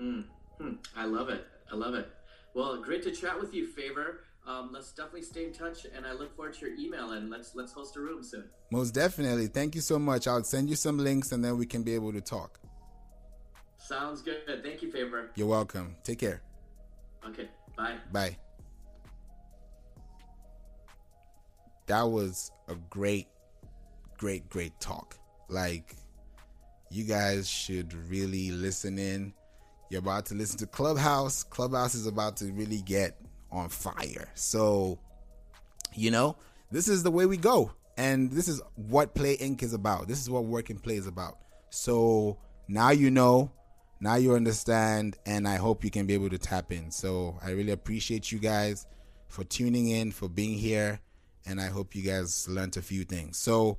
Mm, 0.00 0.24
hmm. 0.58 0.72
I 0.96 1.04
love 1.04 1.28
it. 1.28 1.46
I 1.70 1.76
love 1.76 1.94
it. 1.94 2.10
Well, 2.58 2.82
great 2.82 3.04
to 3.04 3.12
chat 3.12 3.38
with 3.38 3.54
you, 3.54 3.68
Favor. 3.68 4.24
Um, 4.44 4.70
let's 4.72 4.90
definitely 4.90 5.22
stay 5.22 5.44
in 5.44 5.52
touch, 5.52 5.86
and 5.94 6.04
I 6.04 6.10
look 6.10 6.34
forward 6.34 6.54
to 6.54 6.66
your 6.66 6.76
email. 6.76 7.12
And 7.12 7.30
let's 7.30 7.54
let's 7.54 7.70
host 7.70 7.94
a 7.94 8.00
room 8.00 8.24
soon. 8.24 8.46
Most 8.72 8.94
definitely. 8.94 9.46
Thank 9.46 9.76
you 9.76 9.80
so 9.80 9.96
much. 9.96 10.26
I'll 10.26 10.42
send 10.42 10.68
you 10.68 10.74
some 10.74 10.98
links, 10.98 11.30
and 11.30 11.44
then 11.44 11.56
we 11.56 11.66
can 11.66 11.84
be 11.84 11.94
able 11.94 12.12
to 12.12 12.20
talk. 12.20 12.58
Sounds 13.76 14.22
good. 14.22 14.38
Thank 14.64 14.82
you, 14.82 14.90
Favor. 14.90 15.30
You're 15.36 15.46
welcome. 15.46 15.94
Take 16.02 16.18
care. 16.18 16.42
Okay. 17.24 17.48
Bye. 17.76 17.98
Bye. 18.10 18.36
That 21.86 22.02
was 22.02 22.50
a 22.66 22.74
great, 22.90 23.28
great, 24.16 24.48
great 24.50 24.72
talk. 24.80 25.16
Like, 25.48 25.94
you 26.90 27.04
guys 27.04 27.48
should 27.48 27.94
really 28.10 28.50
listen 28.50 28.98
in 28.98 29.32
you're 29.90 30.00
about 30.00 30.26
to 30.26 30.34
listen 30.34 30.58
to 30.58 30.66
Clubhouse. 30.66 31.42
Clubhouse 31.42 31.94
is 31.94 32.06
about 32.06 32.36
to 32.38 32.46
really 32.52 32.82
get 32.82 33.20
on 33.50 33.68
fire. 33.68 34.28
So, 34.34 34.98
you 35.94 36.10
know, 36.10 36.36
this 36.70 36.88
is 36.88 37.02
the 37.02 37.10
way 37.10 37.26
we 37.26 37.36
go. 37.36 37.72
And 37.96 38.30
this 38.30 38.48
is 38.48 38.62
what 38.76 39.14
Play 39.14 39.36
Inc. 39.38 39.62
is 39.62 39.72
about. 39.72 40.06
This 40.06 40.20
is 40.20 40.30
what 40.30 40.44
Work 40.44 40.70
Play 40.82 40.96
is 40.96 41.06
about. 41.06 41.38
So 41.70 42.38
now 42.68 42.90
you 42.90 43.10
know, 43.10 43.50
now 44.00 44.14
you 44.14 44.34
understand, 44.34 45.16
and 45.26 45.48
I 45.48 45.56
hope 45.56 45.82
you 45.82 45.90
can 45.90 46.06
be 46.06 46.14
able 46.14 46.30
to 46.30 46.38
tap 46.38 46.70
in. 46.70 46.90
So 46.90 47.36
I 47.42 47.50
really 47.50 47.72
appreciate 47.72 48.30
you 48.30 48.38
guys 48.38 48.86
for 49.26 49.42
tuning 49.44 49.88
in, 49.88 50.12
for 50.12 50.28
being 50.28 50.56
here, 50.56 51.00
and 51.46 51.60
I 51.60 51.66
hope 51.66 51.96
you 51.96 52.02
guys 52.02 52.48
learned 52.48 52.76
a 52.76 52.82
few 52.82 53.04
things. 53.04 53.36
So 53.38 53.78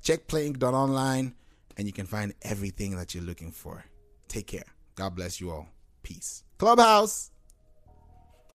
check 0.00 0.26
playinc.online 0.26 1.34
and 1.76 1.86
you 1.86 1.92
can 1.92 2.06
find 2.06 2.32
everything 2.42 2.96
that 2.96 3.14
you're 3.14 3.24
looking 3.24 3.52
for. 3.52 3.84
Take 4.28 4.46
care. 4.46 4.64
God 5.00 5.14
bless 5.14 5.40
you 5.40 5.50
all. 5.50 5.66
Peace. 6.02 6.44
Clubhouse. 6.58 7.30